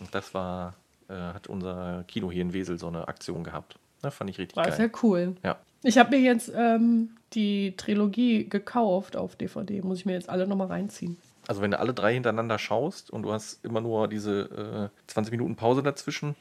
[0.00, 0.74] Und das war,
[1.12, 3.78] äh, hat unser Kino hier in Wesel so eine Aktion gehabt.
[4.00, 4.76] Da fand ich richtig War geil.
[4.76, 5.36] sehr cool.
[5.42, 5.58] Ja.
[5.82, 9.82] Ich habe mir jetzt ähm, die Trilogie gekauft auf DVD.
[9.82, 11.16] Muss ich mir jetzt alle nochmal reinziehen.
[11.48, 15.32] Also wenn du alle drei hintereinander schaust und du hast immer nur diese äh, 20
[15.32, 16.36] Minuten Pause dazwischen,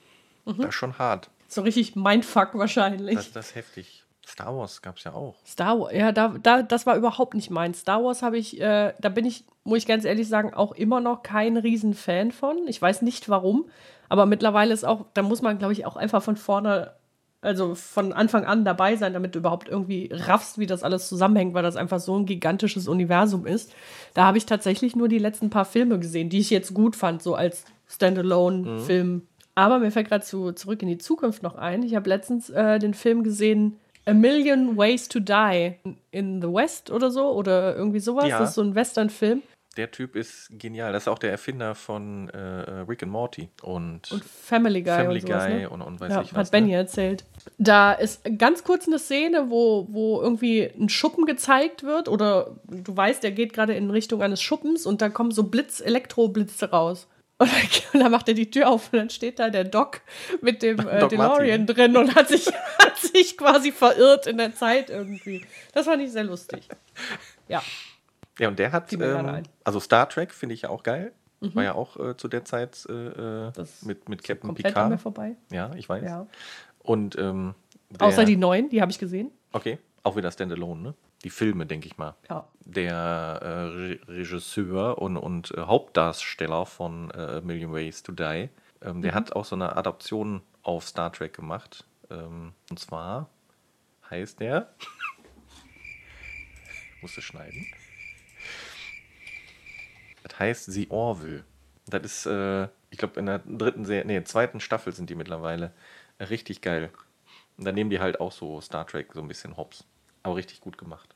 [0.46, 1.30] das ist schon hart.
[1.48, 3.16] So richtig Mindfuck wahrscheinlich.
[3.16, 4.04] Das, das ist heftig.
[4.26, 5.36] Star Wars gab es ja auch.
[5.46, 7.74] Star Wars, ja, da, da, das war überhaupt nicht mein.
[7.74, 11.02] Star Wars habe ich, äh, da bin ich, muss ich ganz ehrlich sagen, auch immer
[11.02, 12.68] noch kein Riesenfan von.
[12.68, 13.70] Ich weiß nicht warum,
[14.12, 16.92] aber mittlerweile ist auch, da muss man, glaube ich, auch einfach von vorne,
[17.40, 21.54] also von Anfang an dabei sein, damit du überhaupt irgendwie raffst, wie das alles zusammenhängt,
[21.54, 23.74] weil das einfach so ein gigantisches Universum ist.
[24.14, 27.24] Da habe ich tatsächlich nur die letzten paar Filme gesehen, die ich jetzt gut fand,
[27.24, 29.22] so als Standalone-Film.
[29.56, 31.82] Aber mir fällt gerade zu, zurück in die Zukunft noch ein.
[31.82, 35.76] Ich habe letztens äh, den Film gesehen, A Million Ways to Die
[36.12, 38.28] in the West oder so oder irgendwie sowas.
[38.28, 38.40] Ja.
[38.40, 39.42] Das ist so ein Western-Film.
[39.78, 40.92] Der Typ ist genial.
[40.92, 44.94] Das ist auch der Erfinder von äh, äh, Rick and Morty und, Und Family Guy
[44.98, 45.70] Family und sowas, Guy ne?
[45.70, 46.38] und, und weiß Ja, ich was.
[46.48, 46.76] hat Benny ne?
[46.76, 47.24] erzählt.
[47.58, 52.96] Da ist ganz kurz eine Szene, wo, wo irgendwie ein Schuppen gezeigt wird oder du
[52.98, 57.08] weißt, der geht gerade in Richtung eines Schuppens und da kommen so Blitz, Elektroblitze raus.
[57.38, 57.50] Und
[57.94, 60.02] dann, dann macht er die Tür auf und dann steht da der Doc
[60.42, 61.66] mit dem äh, Doc DeLorean Martin.
[61.68, 62.46] drin und hat sich,
[62.80, 65.46] hat sich quasi verirrt in der Zeit irgendwie.
[65.74, 66.68] Das fand ich sehr lustig.
[67.48, 67.64] Ja.
[68.40, 69.00] Ja, und der hat, ähm.
[69.00, 69.44] Mhm.
[69.64, 71.14] also Star Trek finde ich ja auch geil.
[71.44, 73.52] War ja auch äh, zu der Zeit äh, äh,
[73.82, 75.02] mit, mit Captain Komplett an mir Picard.
[75.02, 75.36] vorbei.
[75.52, 76.04] Ja, ich weiß.
[76.04, 76.28] Ja.
[76.78, 77.56] Und ähm,
[77.98, 79.32] Außer die neuen, die habe ich gesehen.
[79.52, 80.94] Okay, auch wieder Standalone, ne?
[81.24, 82.16] Die Filme, denke ich mal.
[82.30, 82.48] Ja.
[82.64, 82.94] Der
[83.42, 88.50] äh, Re Regisseur und, und äh, Hauptdarsteller von äh, A Million Ways to Die,
[88.84, 89.02] ähm, Mhm.
[89.02, 91.86] der hat auch so eine Adaption auf Star Trek gemacht.
[92.12, 93.30] Ähm, und zwar
[94.12, 94.74] heißt der.
[97.02, 97.66] musste schneiden.
[100.24, 101.44] Das heißt The Orville.
[101.88, 105.72] Das ist, äh, ich glaube, in der dritten Serie, nee, zweiten Staffel sind die mittlerweile.
[106.20, 106.92] Richtig geil.
[107.58, 109.86] Und da nehmen die halt auch so Star Trek so ein bisschen hops.
[110.24, 111.16] Aber richtig gut gemacht.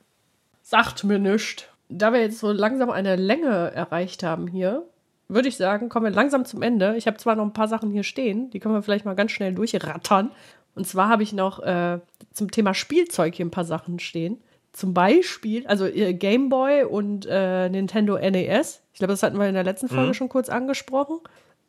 [0.62, 1.66] Sagt mir nichts.
[1.90, 4.88] Da wir jetzt so langsam eine Länge erreicht haben hier,
[5.28, 6.96] würde ich sagen, kommen wir langsam zum Ende.
[6.98, 9.32] Ich habe zwar noch ein paar Sachen hier stehen, die können wir vielleicht mal ganz
[9.32, 10.32] schnell durchrattern.
[10.76, 12.00] Und zwar habe ich noch äh,
[12.32, 14.42] zum Thema Spielzeug hier ein paar Sachen stehen.
[14.74, 18.82] Zum Beispiel, also äh, Game Boy und äh, Nintendo NES.
[18.96, 21.20] Ich glaube, das hatten wir in der letzten Folge schon kurz angesprochen.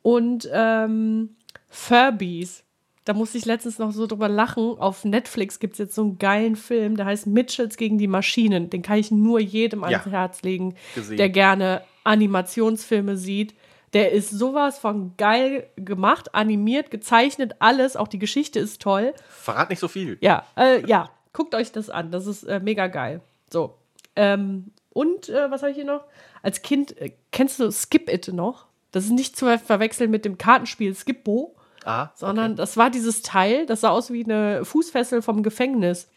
[0.03, 1.35] Und ähm,
[1.69, 2.63] Furbies.
[3.05, 4.79] Da musste ich letztens noch so drüber lachen.
[4.79, 8.71] Auf Netflix gibt es jetzt so einen geilen Film, der heißt Mitchells gegen die Maschinen.
[8.71, 11.17] Den kann ich nur jedem ans Ja, Herz legen, gesehen.
[11.17, 13.57] der gerne Animationsfilme sieht.
[13.93, 17.97] Der ist sowas von geil gemacht, animiert, gezeichnet, alles.
[17.97, 19.15] Auch die Geschichte ist toll.
[19.29, 20.17] Verrat nicht so viel.
[20.21, 22.13] Ja, äh, ja, guckt euch das an.
[22.13, 23.21] Das ist äh, mega geil.
[23.53, 23.75] So.
[24.15, 26.05] Ähm, und äh, was habe ich hier noch?
[26.43, 28.67] Als Kind, äh, kennst du Skip It noch?
[28.93, 33.67] Das ist nicht zu verwechseln mit dem Kartenspiel Skippo, Ah, sondern das war dieses Teil,
[33.67, 36.09] das sah aus wie eine Fußfessel vom Gefängnis.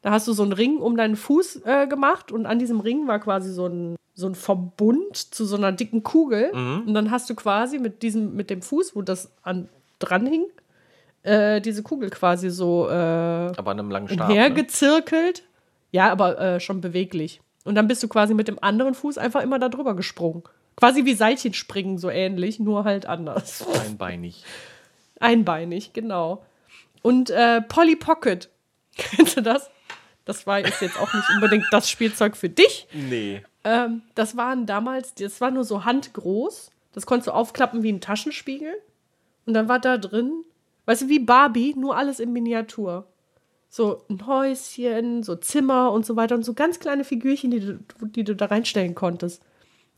[0.00, 3.06] Da hast du so einen Ring um deinen Fuß äh, gemacht und an diesem Ring
[3.06, 6.50] war quasi so ein, so ein Verbund zu so einer dicken Kugel.
[6.86, 9.68] Und dann hast du quasi mit diesem, mit dem Fuß, wo das an,
[10.00, 10.46] dran hing,
[11.22, 14.28] äh, diese Kugel quasi so äh, aber an einem langen Stab.
[14.28, 14.34] Ne?
[15.92, 17.40] Ja, aber äh, schon beweglich.
[17.64, 20.42] Und dann bist du quasi mit dem anderen Fuß einfach immer da drüber gesprungen.
[20.76, 23.64] Quasi wie Seilchenspringen, so ähnlich, nur halt anders.
[23.84, 24.44] Einbeinig.
[25.20, 26.44] Einbeinig, genau.
[27.02, 28.48] Und äh, Polly Pocket.
[28.96, 29.70] Kennst du das?
[30.24, 32.86] Das war ist jetzt auch nicht unbedingt das Spielzeug für dich.
[32.92, 33.42] Nee.
[33.64, 36.70] Ähm, das waren damals, das war nur so handgroß.
[36.92, 38.74] Das konntest du aufklappen wie ein Taschenspiegel.
[39.46, 40.44] Und dann war da drin,
[40.86, 43.06] weißt du, wie Barbie, nur alles in Miniatur.
[43.74, 47.78] So ein Häuschen, so Zimmer und so weiter und so ganz kleine Figürchen, die du,
[48.02, 49.42] die du da reinstellen konntest.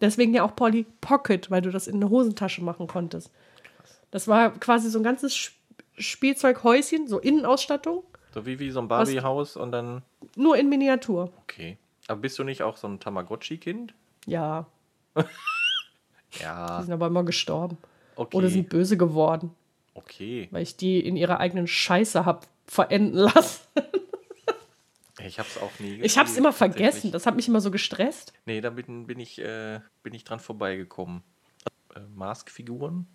[0.01, 3.33] Deswegen ja auch Polly Pocket, weil du das in eine Hosentasche machen konntest.
[4.12, 5.59] Das war quasi so ein ganzes Sp-
[5.99, 10.03] Spielzeughäuschen, so Innenausstattung, So wie, wie so ein Barbie-Haus und dann.
[10.37, 11.33] nur in Miniatur.
[11.43, 11.77] Okay.
[12.07, 13.93] Aber bist du nicht auch so ein Tamagotchi-Kind?
[14.27, 14.66] Ja,
[15.16, 16.81] die Ja.
[16.83, 17.77] sind aber immer gestorben.
[18.14, 18.37] Okay.
[18.37, 19.51] Oder sind böse geworden,
[19.95, 20.47] okay.
[20.53, 23.67] weil ich die in ihrer eigenen Scheiße hab verenden lassen.
[25.21, 27.12] Ich hab's auch nie Ich hab's gespielt, immer vergessen.
[27.12, 28.33] Das hat mich immer so gestresst.
[28.47, 31.23] Nee, da bin, bin, ich, äh, bin ich dran vorbeigekommen.
[31.95, 33.07] Äh, Mask-Figuren.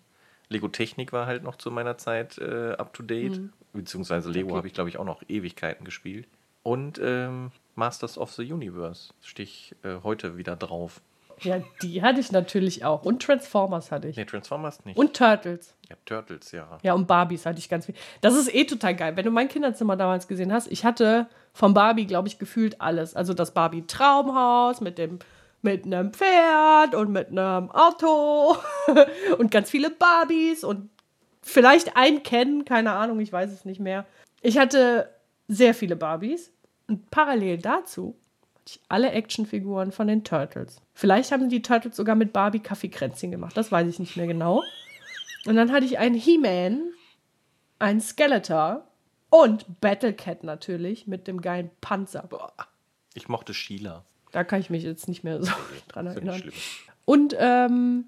[0.48, 3.38] Lego Technik war halt noch zu meiner Zeit äh, up to date.
[3.38, 3.52] Mhm.
[3.72, 4.56] Beziehungsweise Lego Okay.
[4.56, 6.26] habe ich, glaube ich, auch noch Ewigkeiten gespielt.
[6.62, 11.00] Und ähm, Masters of the Universe stehe ich äh, heute wieder drauf.
[11.42, 13.04] Ja, die hatte ich natürlich auch.
[13.04, 14.16] Und Transformers hatte ich.
[14.16, 14.98] Nee, Transformers nicht.
[14.98, 15.74] Und Turtles.
[15.88, 16.78] ja, Turtles, ja.
[16.82, 17.94] Ja, und Barbies hatte ich ganz viel.
[18.20, 19.16] Das ist eh total geil.
[19.16, 23.16] Wenn du mein Kinderzimmer damals gesehen hast, ich hatte von Barbie, glaube ich, gefühlt alles.
[23.16, 25.18] Also das Barbie-Traumhaus mit dem
[25.62, 28.56] mit einem Pferd und mit einem Auto
[29.38, 30.88] und ganz viele Barbies und
[31.42, 34.06] vielleicht ein Ken, keine Ahnung, ich weiß es nicht mehr.
[34.40, 35.10] Ich hatte
[35.48, 36.52] sehr viele Barbies
[36.88, 38.16] und parallel dazu
[38.70, 40.80] hatte ich alle Actionfiguren von den Turtles.
[40.94, 44.62] Vielleicht haben die Turtles sogar mit Barbie Kaffeekränzchen gemacht, das weiß ich nicht mehr genau.
[45.46, 46.92] Und dann hatte ich einen He-Man,
[47.78, 48.86] einen Skeletor
[49.30, 52.24] und Battlecat natürlich mit dem geilen Panzer.
[52.28, 52.52] Boah.
[53.14, 54.04] Ich mochte Sheila.
[54.32, 55.50] Da kann ich mich jetzt nicht mehr so
[55.88, 56.42] dran erinnern.
[57.04, 58.04] Und ähm,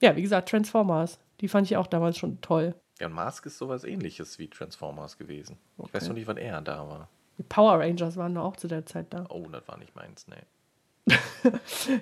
[0.00, 1.18] ja, wie gesagt, Transformers.
[1.40, 2.74] Die fand ich auch damals schon toll.
[3.00, 5.58] Ja, und Mask ist sowas ähnliches wie Transformers gewesen.
[5.84, 7.08] Ich weiß noch nicht, wann er da war.
[7.38, 9.24] Die Power Rangers waren da auch zu der Zeit da.
[9.28, 11.14] Oh, das war nicht meins, nee.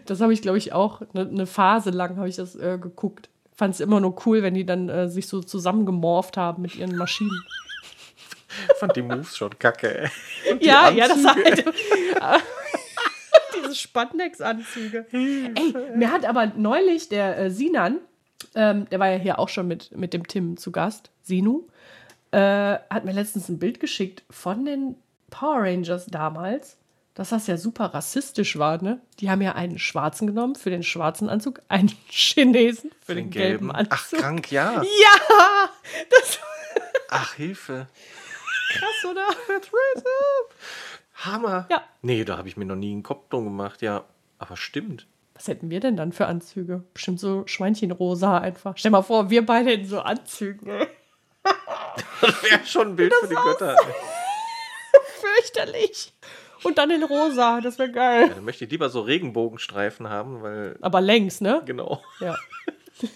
[0.07, 3.29] Das habe ich, glaube ich, auch eine ne Phase lang habe ich das äh, geguckt.
[3.55, 6.97] Fand es immer nur cool, wenn die dann äh, sich so zusammengemorpht haben mit ihren
[6.97, 7.43] Maschinen.
[8.71, 10.11] Ich fand die Moves schon kacke, ey.
[10.51, 11.65] Und die Ja, ja, das Anzüge.
[12.21, 12.43] halt.
[13.63, 15.07] Diese Spandex-Anzüge.
[15.13, 17.99] Ey, mir hat aber neulich der äh, Sinan,
[18.55, 21.67] ähm, der war ja hier auch schon mit, mit dem Tim zu Gast, Sinu,
[22.31, 22.39] äh,
[22.91, 24.97] hat mir letztens ein Bild geschickt von den
[25.31, 26.77] Power Rangers damals,
[27.15, 29.01] dass das ja super rassistisch war, ne?
[29.21, 33.73] Die haben ja einen Schwarzen genommen für den schwarzen Anzug, einen Chinesen für, den, gelben,
[33.73, 33.93] Anzug.
[33.93, 34.83] Ach, krank, ja.
[34.83, 34.83] Ja!
[36.11, 36.39] Das
[37.11, 37.87] Ach, Hilfe.
[38.73, 39.27] krass, oder?
[41.15, 41.67] Hammer.
[41.71, 41.83] Ja.
[42.03, 44.05] Nee, da habe ich mir noch nie einen Kopf drum gemacht, ja.
[44.39, 45.07] Aber stimmt.
[45.35, 46.83] Was hätten wir denn dann für Anzüge?
[46.93, 48.77] Bestimmt so Schweinchenrosa einfach.
[48.77, 50.69] Stell mal vor, wir beide in so Anzügen.
[50.69, 50.87] ey.
[52.21, 53.77] Das wäre schon ein Bild für die Götter.
[55.35, 56.13] Fürchterlich.
[56.63, 58.29] Und dann in rosa, das wäre Ja, geil.
[58.35, 61.63] dann möchte ich lieber so Regenbogenstreifen haben, weil, Aber längs, ne?
[61.67, 62.03] genau.
[62.21, 62.37] Ja.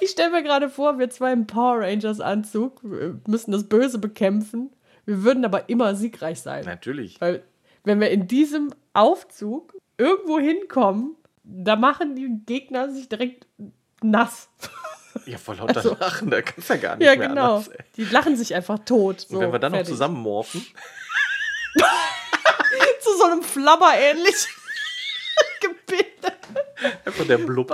[0.00, 2.82] ich stelle mir gerade vor, wir zwei im Power Rangers Anzug
[3.26, 4.70] müssen das Böse bekämpfen.
[5.04, 6.64] Wir würden aber immer siegreich sein.
[6.64, 7.20] Natürlich.
[7.20, 7.42] Weil,
[7.84, 13.46] wenn wir in diesem Aufzug irgendwo hinkommen, da machen die Gegner sich direkt
[14.02, 14.48] nass.
[15.24, 17.56] Ja, vor lauter Also- Lachen, da kannst du ja gar nicht Ja, mehr genau.
[17.56, 17.68] anders.
[17.68, 17.84] Ey.
[17.96, 19.20] Die lachen sich einfach tot.
[19.22, 19.92] So, Und wenn wir dann noch fertig.
[19.94, 20.66] zusammenmorphen,
[23.00, 24.34] Zu so einem Flabber ähnlich
[25.60, 26.36] Gebilde.
[27.04, 27.72] einfach der Blub.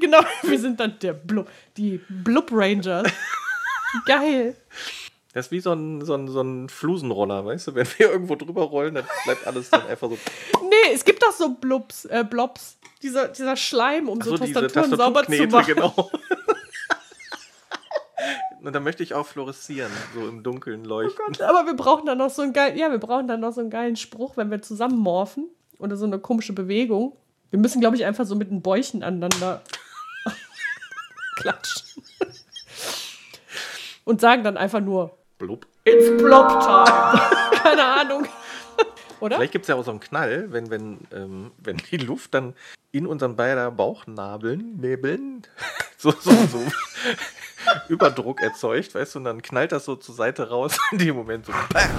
[0.00, 3.08] Genau, wir sind dann der Blub, die Blub Rangers.
[4.06, 4.56] Geil.
[5.32, 7.74] Das ist wie so ein, so, ein, so ein Flusenroller, weißt du?
[7.76, 10.18] Wenn wir irgendwo drüber rollen, dann bleibt alles dann einfach so.
[10.62, 12.76] Nee, es gibt doch so Blubs, äh, Blobs.
[13.02, 15.94] Dieser, dieser Schleim, um so, so Tastaturen sauber zu Tastaturknete, machen.
[15.96, 16.10] genau.
[18.62, 21.24] Und dann möchte ich auch fluoreszieren, so im Dunkeln leuchten.
[21.42, 23.70] Aber wir brauchen dann noch so einen geilen, ja, wir brauchen dann noch so einen
[23.70, 25.48] geilen Spruch, wenn wir zusammen morphen.
[25.78, 27.16] Oder so eine komische Bewegung.
[27.50, 29.62] Wir müssen, glaube ich, einfach so mit den Bäuchen aneinander
[31.36, 32.02] klatschen.
[34.04, 35.66] Und sagen dann einfach nur, Blub.
[35.84, 37.20] it's Blob-Time.
[37.62, 38.26] Keine Ahnung.
[39.20, 39.36] Oder?
[39.36, 42.54] Vielleicht gibt es ja auch so einen Knall, wenn, wenn, ähm, wenn die Luft dann
[42.92, 45.42] in unseren beider Bauchnabeln, Nebeln,
[45.98, 46.62] so, so, so
[47.88, 51.46] Überdruck erzeugt, weißt du, und dann knallt das so zur Seite raus, in dem Moment
[51.46, 51.52] so.
[51.72, 51.90] Bam.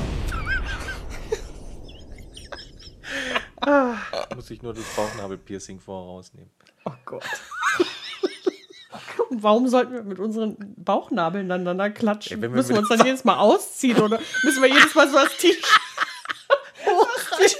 [3.63, 3.97] Ah,
[4.35, 6.49] muss ich nur das Bauchnabelpiercing vorausnehmen.
[6.85, 7.23] Oh Gott.
[9.31, 12.37] Und warum sollten wir mit unseren Bauchnabeln aneinander klatschen?
[12.37, 15.07] Ja, wir müssen wir mit- uns dann jedes Mal ausziehen oder müssen wir jedes Mal
[15.09, 15.63] so das T-Shirt
[16.85, 17.59] hochziehen?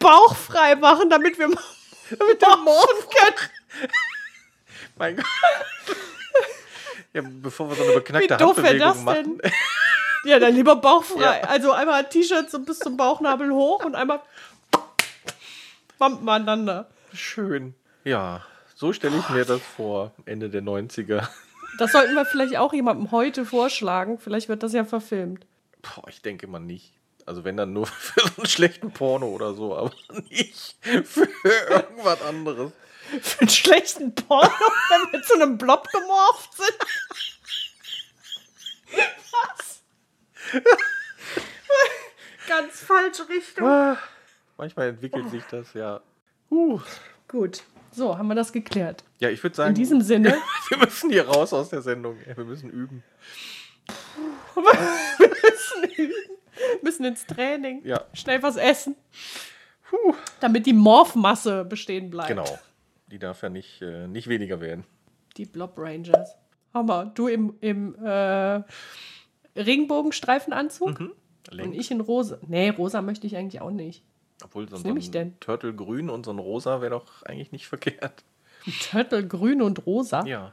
[0.00, 3.90] Bauch frei machen, damit wir damit wir morgen können.
[4.96, 5.26] Mein Gott.
[7.12, 9.40] Ja, bevor wir so eine beknackte Wie doof wäre das Handbewegung machen.
[10.24, 11.20] Ja, dann lieber bauchfrei.
[11.40, 11.48] Ja.
[11.48, 14.20] Also einmal T-Shirt so bis zum Bauchnabel hoch und einmal
[15.98, 16.90] bumpen aneinander.
[17.14, 17.74] Schön.
[18.04, 18.42] Ja,
[18.80, 21.28] so stelle ich mir das vor, Ende der 90er.
[21.78, 24.18] Das sollten wir vielleicht auch jemandem heute vorschlagen.
[24.18, 25.46] Vielleicht wird das ja verfilmt.
[25.82, 26.94] Boah, ich denke mal nicht.
[27.26, 29.92] Also wenn dann nur für so einen schlechten Porno oder so, aber
[30.30, 32.72] nicht für irgendwas anderes.
[33.20, 36.78] Für einen schlechten Porno, wenn wir zu einem Blob gemorpht sind.
[39.30, 39.82] Was?
[42.48, 43.66] Ganz falsche Richtung.
[43.66, 43.98] Ah,
[44.56, 46.00] Manchmal entwickelt sich das, ja.
[46.50, 46.80] Uh.
[47.28, 47.62] Gut.
[47.92, 49.04] So, haben wir das geklärt.
[49.18, 50.36] Ja, ich würde sagen, In diesem Sinne.
[50.68, 52.16] wir müssen hier raus aus der Sendung.
[52.36, 53.02] Wir müssen üben.
[54.54, 56.14] wir müssen üben.
[56.82, 57.82] Müssen ins Training.
[57.84, 58.04] Ja.
[58.12, 58.94] Schnell was essen.
[59.88, 60.14] Puh.
[60.40, 62.28] Damit die Morphmasse bestehen bleibt.
[62.28, 62.58] Genau.
[63.08, 64.84] Die darf ja nicht, äh, nicht weniger werden.
[65.36, 66.36] Die Blob Rangers.
[66.72, 67.06] Hammer.
[67.14, 68.62] Du im, im äh,
[69.56, 71.14] Regenbogenstreifenanzug und
[71.50, 71.74] Lenk.
[71.74, 72.38] ich in rosa.
[72.46, 74.04] Nee, rosa möchte ich eigentlich auch nicht.
[74.42, 75.38] Obwohl so, so ein denn?
[75.40, 78.24] Turtle grün und so ein rosa wäre doch eigentlich nicht verkehrt.
[78.90, 80.24] Turtle grün und rosa.
[80.26, 80.52] Ja.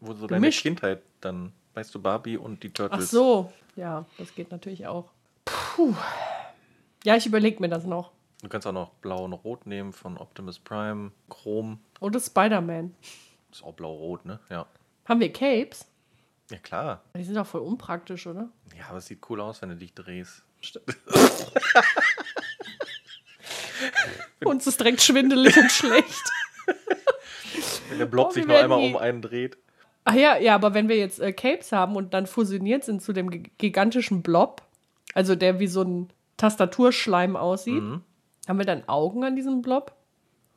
[0.00, 0.62] Wo so deine Gemischt.
[0.62, 3.06] Kindheit dann, weißt du, Barbie und die Turtles.
[3.06, 3.52] Ach so.
[3.76, 5.10] Ja, das geht natürlich auch.
[5.44, 5.94] Puh.
[7.04, 8.12] Ja, ich überlege mir das noch.
[8.42, 11.78] Du kannst auch noch blau und rot nehmen von Optimus Prime, Chrom.
[12.00, 12.94] Oder Spider-Man.
[13.50, 14.40] Ist auch blau-rot, ne?
[14.50, 14.66] Ja.
[15.06, 15.86] Haben wir Capes?
[16.50, 17.02] Ja, klar.
[17.16, 18.50] Die sind doch voll unpraktisch, oder?
[18.76, 20.42] Ja, aber es sieht cool aus, wenn du dich drehst.
[24.44, 26.30] Uns ist direkt schwindelig und schlecht.
[27.88, 29.56] Wenn der Blob Oh, sich werden einmal die- um einen dreht.
[30.04, 33.12] Ach ja, ja, aber wenn wir jetzt äh, Capes haben und dann fusioniert sind zu
[33.12, 34.62] dem gi- gigantischen Blob,
[35.14, 38.02] also der wie so ein Tastaturschleim aussieht, Mhm.
[38.46, 39.92] haben wir dann Augen an diesem Blob?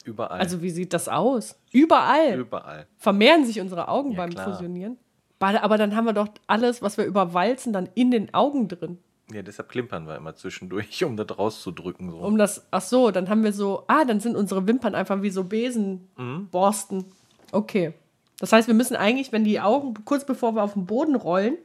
[0.04, 0.40] Überall.
[0.40, 1.58] Also wie sieht das aus?
[1.72, 2.38] Überall.
[2.40, 2.88] Überall.
[2.98, 4.46] Vermehren sich unsere Augen Ja, beim klar.
[4.52, 4.98] Fusionieren?
[5.40, 9.00] Aber dann haben wir doch alles, was wir überwalzen, dann in den Augen drin.
[9.32, 12.12] Ja, deshalb klimpern wir immer zwischendurch, um das rauszudrücken.
[12.12, 12.18] So.
[12.18, 15.30] Um das, ach so, dann haben wir so, ah, dann sind unsere Wimpern einfach wie
[15.30, 17.06] so Besenborsten.
[17.52, 17.94] Okay.
[18.40, 21.58] Das heißt, wir müssen eigentlich, wenn die Augen kurz bevor wir auf den Boden rollen,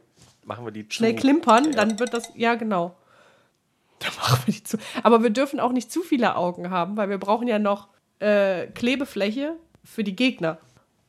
[0.43, 1.21] Machen wir die schnell zu.
[1.21, 1.71] klimpern, Ja.
[1.71, 2.95] dann wird das, ja genau.
[3.99, 4.77] Dann machen wir die zu.
[5.01, 7.87] Aber wir dürfen auch nicht zu viele Augen haben, weil wir brauchen ja noch
[8.19, 10.59] äh, Klebefläche für die Gegner.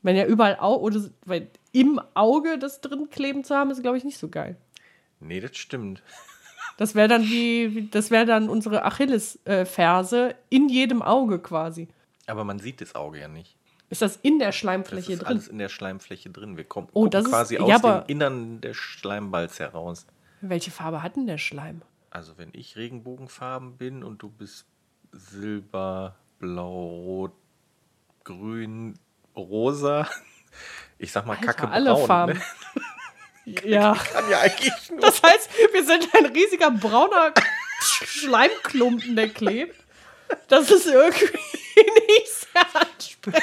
[0.03, 3.99] Wenn ja überall Au oder weil im Auge das drin kleben zu haben, ist glaube
[3.99, 4.57] ich nicht so geil.
[5.21, 6.03] Nee, das stimmt.
[6.79, 11.89] Das wäre dann wie, das wäre dann unsere Achillesferse in jedem Auge quasi.
[12.27, 13.57] Aber man sieht das Auge ja nicht.
[13.89, 15.29] Ist das in der Das Schleimfläche ist drin?
[15.29, 16.57] alles in der Schleimfläche drin.
[16.57, 20.07] Wir kommen Oh, das ist- quasi ja, aus aber- dem Innern des Schleimballs heraus.
[20.41, 21.83] Welche Farbe hat denn der Schleim?
[22.11, 24.67] Also wenn ich Regenbogenfarben bin und du bist
[25.13, 27.33] Silber, Blau, Rot,
[28.25, 28.95] Grün,
[29.37, 30.07] Rosa.
[30.99, 32.07] Ich sag mal Alter, Kacke alle braun.
[32.07, 32.33] Farben.
[32.39, 32.41] Ne?
[33.65, 33.95] Ja.
[34.13, 35.01] Kann ja eigentlich nur.
[35.01, 37.33] Das heißt, wir sind ein riesiger brauner
[37.81, 39.77] Schleimklumpen, der klebt.
[40.49, 41.27] Das ist irgendwie
[42.09, 43.43] nicht sehr ansprechend.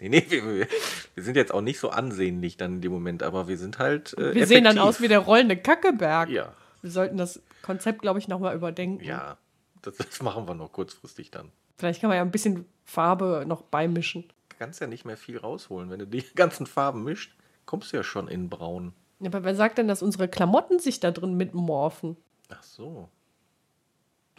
[0.00, 0.68] Nee, nee, wir, wir,
[1.14, 4.16] wir sind jetzt auch nicht so ansehnlich dann in dem Moment, aber wir sind halt.
[4.16, 4.88] Äh, Wir sehen dann effektiv.
[4.96, 6.28] aus wie der rollende Kackeberg.
[6.28, 6.52] Ja,
[6.82, 9.04] Wir sollten das Konzept, glaube ich, nochmal überdenken.
[9.04, 9.36] ja.
[9.82, 11.52] Das, das machen wir noch kurzfristig dann.
[11.76, 14.24] Vielleicht kann man ja ein bisschen Farbe noch beimischen.
[14.48, 15.88] Du kannst ja nicht mehr viel rausholen.
[15.88, 18.92] Wenn du die ganzen Farben mischt, kommst du ja schon in Braun.
[19.20, 22.16] Ja, Aber wer sagt denn, dass unsere Klamotten sich da drin mitmorphen?
[22.50, 23.08] Ach so.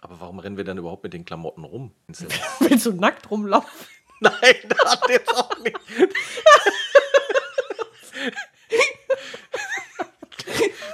[0.01, 1.91] Aber warum rennen wir dann überhaupt mit den Klamotten rum?
[2.59, 3.69] Willst du nackt rumlaufen?
[4.21, 5.77] Nein, das hat jetzt auch nicht.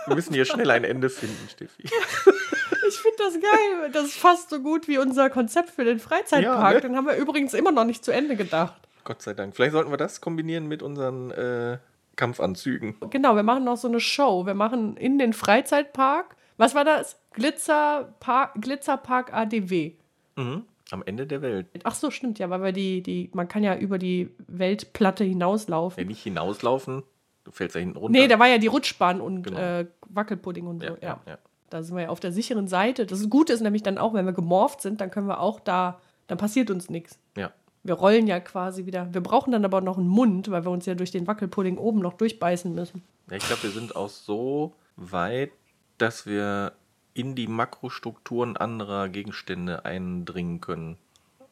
[0.07, 1.83] Wir müssen hier schnell ein Ende finden, Steffi.
[1.83, 3.91] Ich finde das geil.
[3.91, 6.43] Das ist fast so gut wie unser Konzept für den Freizeitpark.
[6.43, 6.81] Ja, ne?
[6.81, 8.79] Den haben wir übrigens immer noch nicht zu Ende gedacht.
[9.03, 9.55] Gott sei Dank.
[9.55, 11.79] Vielleicht sollten wir das kombinieren mit unseren äh,
[12.16, 12.95] Kampfanzügen.
[13.09, 14.45] Genau, wir machen noch so eine Show.
[14.45, 16.36] Wir machen in den Freizeitpark.
[16.57, 17.20] Was war das?
[17.34, 19.93] Glitzerpark, Glitzerpark ADW.
[20.36, 20.63] Mhm.
[20.91, 21.68] Am Ende der Welt.
[21.84, 26.01] Ach so, stimmt ja, weil wir die, die, man kann ja über die Weltplatte hinauslaufen.
[26.03, 27.01] Ja, nicht hinauslaufen,
[27.43, 28.20] du fällst da hinten runter.
[28.20, 29.59] Nee, da war ja die Rutschbahn und Genau.
[29.59, 30.86] äh, Wackelpudding und so.
[30.86, 31.38] ja, Ja, ja, ja.
[31.72, 33.07] Da sind wir ja auf der sicheren Seite.
[33.07, 35.99] Das Gute ist nämlich dann auch, wenn wir gemorpht sind, dann können wir auch da,
[36.28, 37.18] dann passiert uns nichts.
[37.36, 37.51] ja.
[37.86, 39.13] Wir rollen ja quasi wieder.
[39.13, 41.99] Wir brauchen dann aber noch einen Mund, weil wir uns ja durch den Wackelpudding oben
[41.99, 43.03] noch durchbeißen müssen.
[43.29, 45.51] Ja, ich glaube, wir sind auch so weit,
[45.99, 46.73] dass wir
[47.13, 50.97] in die Makrostrukturen anderer Gegenstände eindringen können.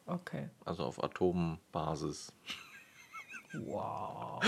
[0.06, 0.48] Okay.
[0.64, 2.32] Also auf Atombasis.
[3.52, 4.42] Wow.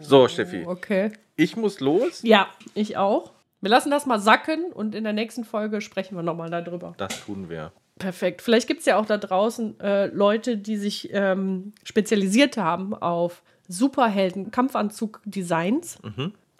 [0.00, 1.12] So, Steffi, Okay.
[1.36, 2.22] ich muss los.
[2.22, 3.32] Ja, ich auch.
[3.60, 6.94] Wir lassen das mal sacken und in der nächsten Folge sprechen wir nochmal darüber.
[6.96, 7.72] Das tun wir.
[7.98, 8.42] Perfekt.
[8.42, 13.42] Vielleicht gibt es ja auch da draußen äh, Leute, die sich ähm, spezialisiert haben auf
[13.68, 15.98] Superhelden, Kampfanzug-Designs.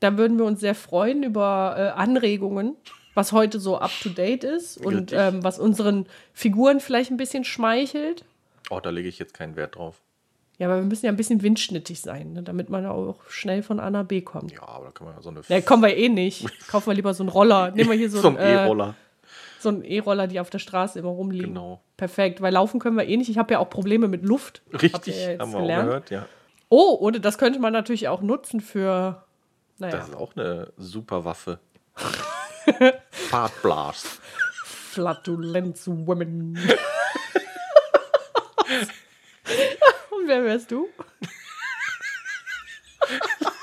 [0.01, 2.77] Da würden wir uns sehr freuen über äh, Anregungen,
[3.15, 7.45] was heute so up to date ist und ähm, was unseren Figuren vielleicht ein bisschen
[7.45, 8.25] schmeichelt.
[8.71, 10.03] Oh, da lege ich jetzt keinen Wert drauf.
[10.59, 13.79] Ja, aber wir müssen ja ein bisschen windschnittig sein, ne, damit man auch schnell von
[13.79, 14.53] A nach B kommt.
[14.53, 15.43] Ja, aber da kann man ja so eine.
[15.49, 16.47] Ja, kommen wir eh nicht.
[16.69, 17.73] Kaufen wir lieber so einen Roller.
[17.73, 18.95] Nehmen wir hier so, so einen ein äh, E-Roller.
[19.67, 21.49] So einen E-Roller, die auf der Straße immer rumliegen.
[21.49, 21.83] Genau.
[21.97, 23.29] Perfekt, weil laufen können wir eh nicht.
[23.29, 24.63] Ich habe ja auch Probleme mit Luft.
[24.73, 25.87] Richtig, jetzt haben wir auch gelernt?
[25.87, 26.27] gehört, ja.
[26.69, 29.25] Oh, und das könnte man natürlich auch nutzen für.
[29.79, 31.59] Naja, Das ist auch eine super Waffe.
[33.11, 34.21] Fartblast.
[34.65, 36.57] Flatulenz Women.
[40.11, 40.89] und wer wärst du?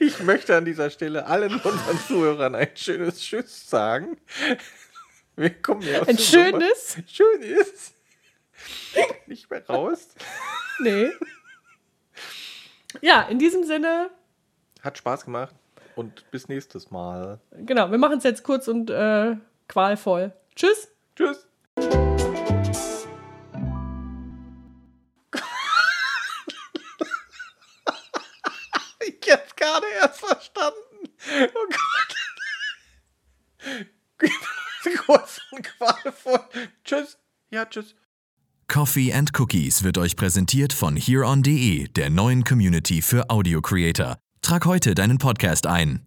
[0.00, 4.16] Ich möchte an dieser Stelle allen unseren Zuhörern ein schönes Tschüss sagen.
[5.36, 6.96] Wir kommen ja aus Ein schönes?
[6.96, 7.92] Nummer- Schönes.
[9.26, 10.08] Nicht mehr raus.
[10.80, 11.10] Nee.
[13.02, 14.10] Ja, in diesem Sinne,
[14.80, 15.54] Hat Spaß gemacht
[15.94, 17.40] und bis nächstes Mal.
[17.52, 19.36] genau, wir machen es jetzt kurz und äh,
[19.68, 20.32] qualvoll.
[20.54, 20.88] Tschüss.
[21.14, 21.46] Tschüss.
[37.70, 37.94] Tschüss.
[38.68, 44.18] Coffee and Cookies wird euch präsentiert von hereon.de, der neuen Community für Audio Creator.
[44.42, 46.02] Trag heute deinen Podcast ein.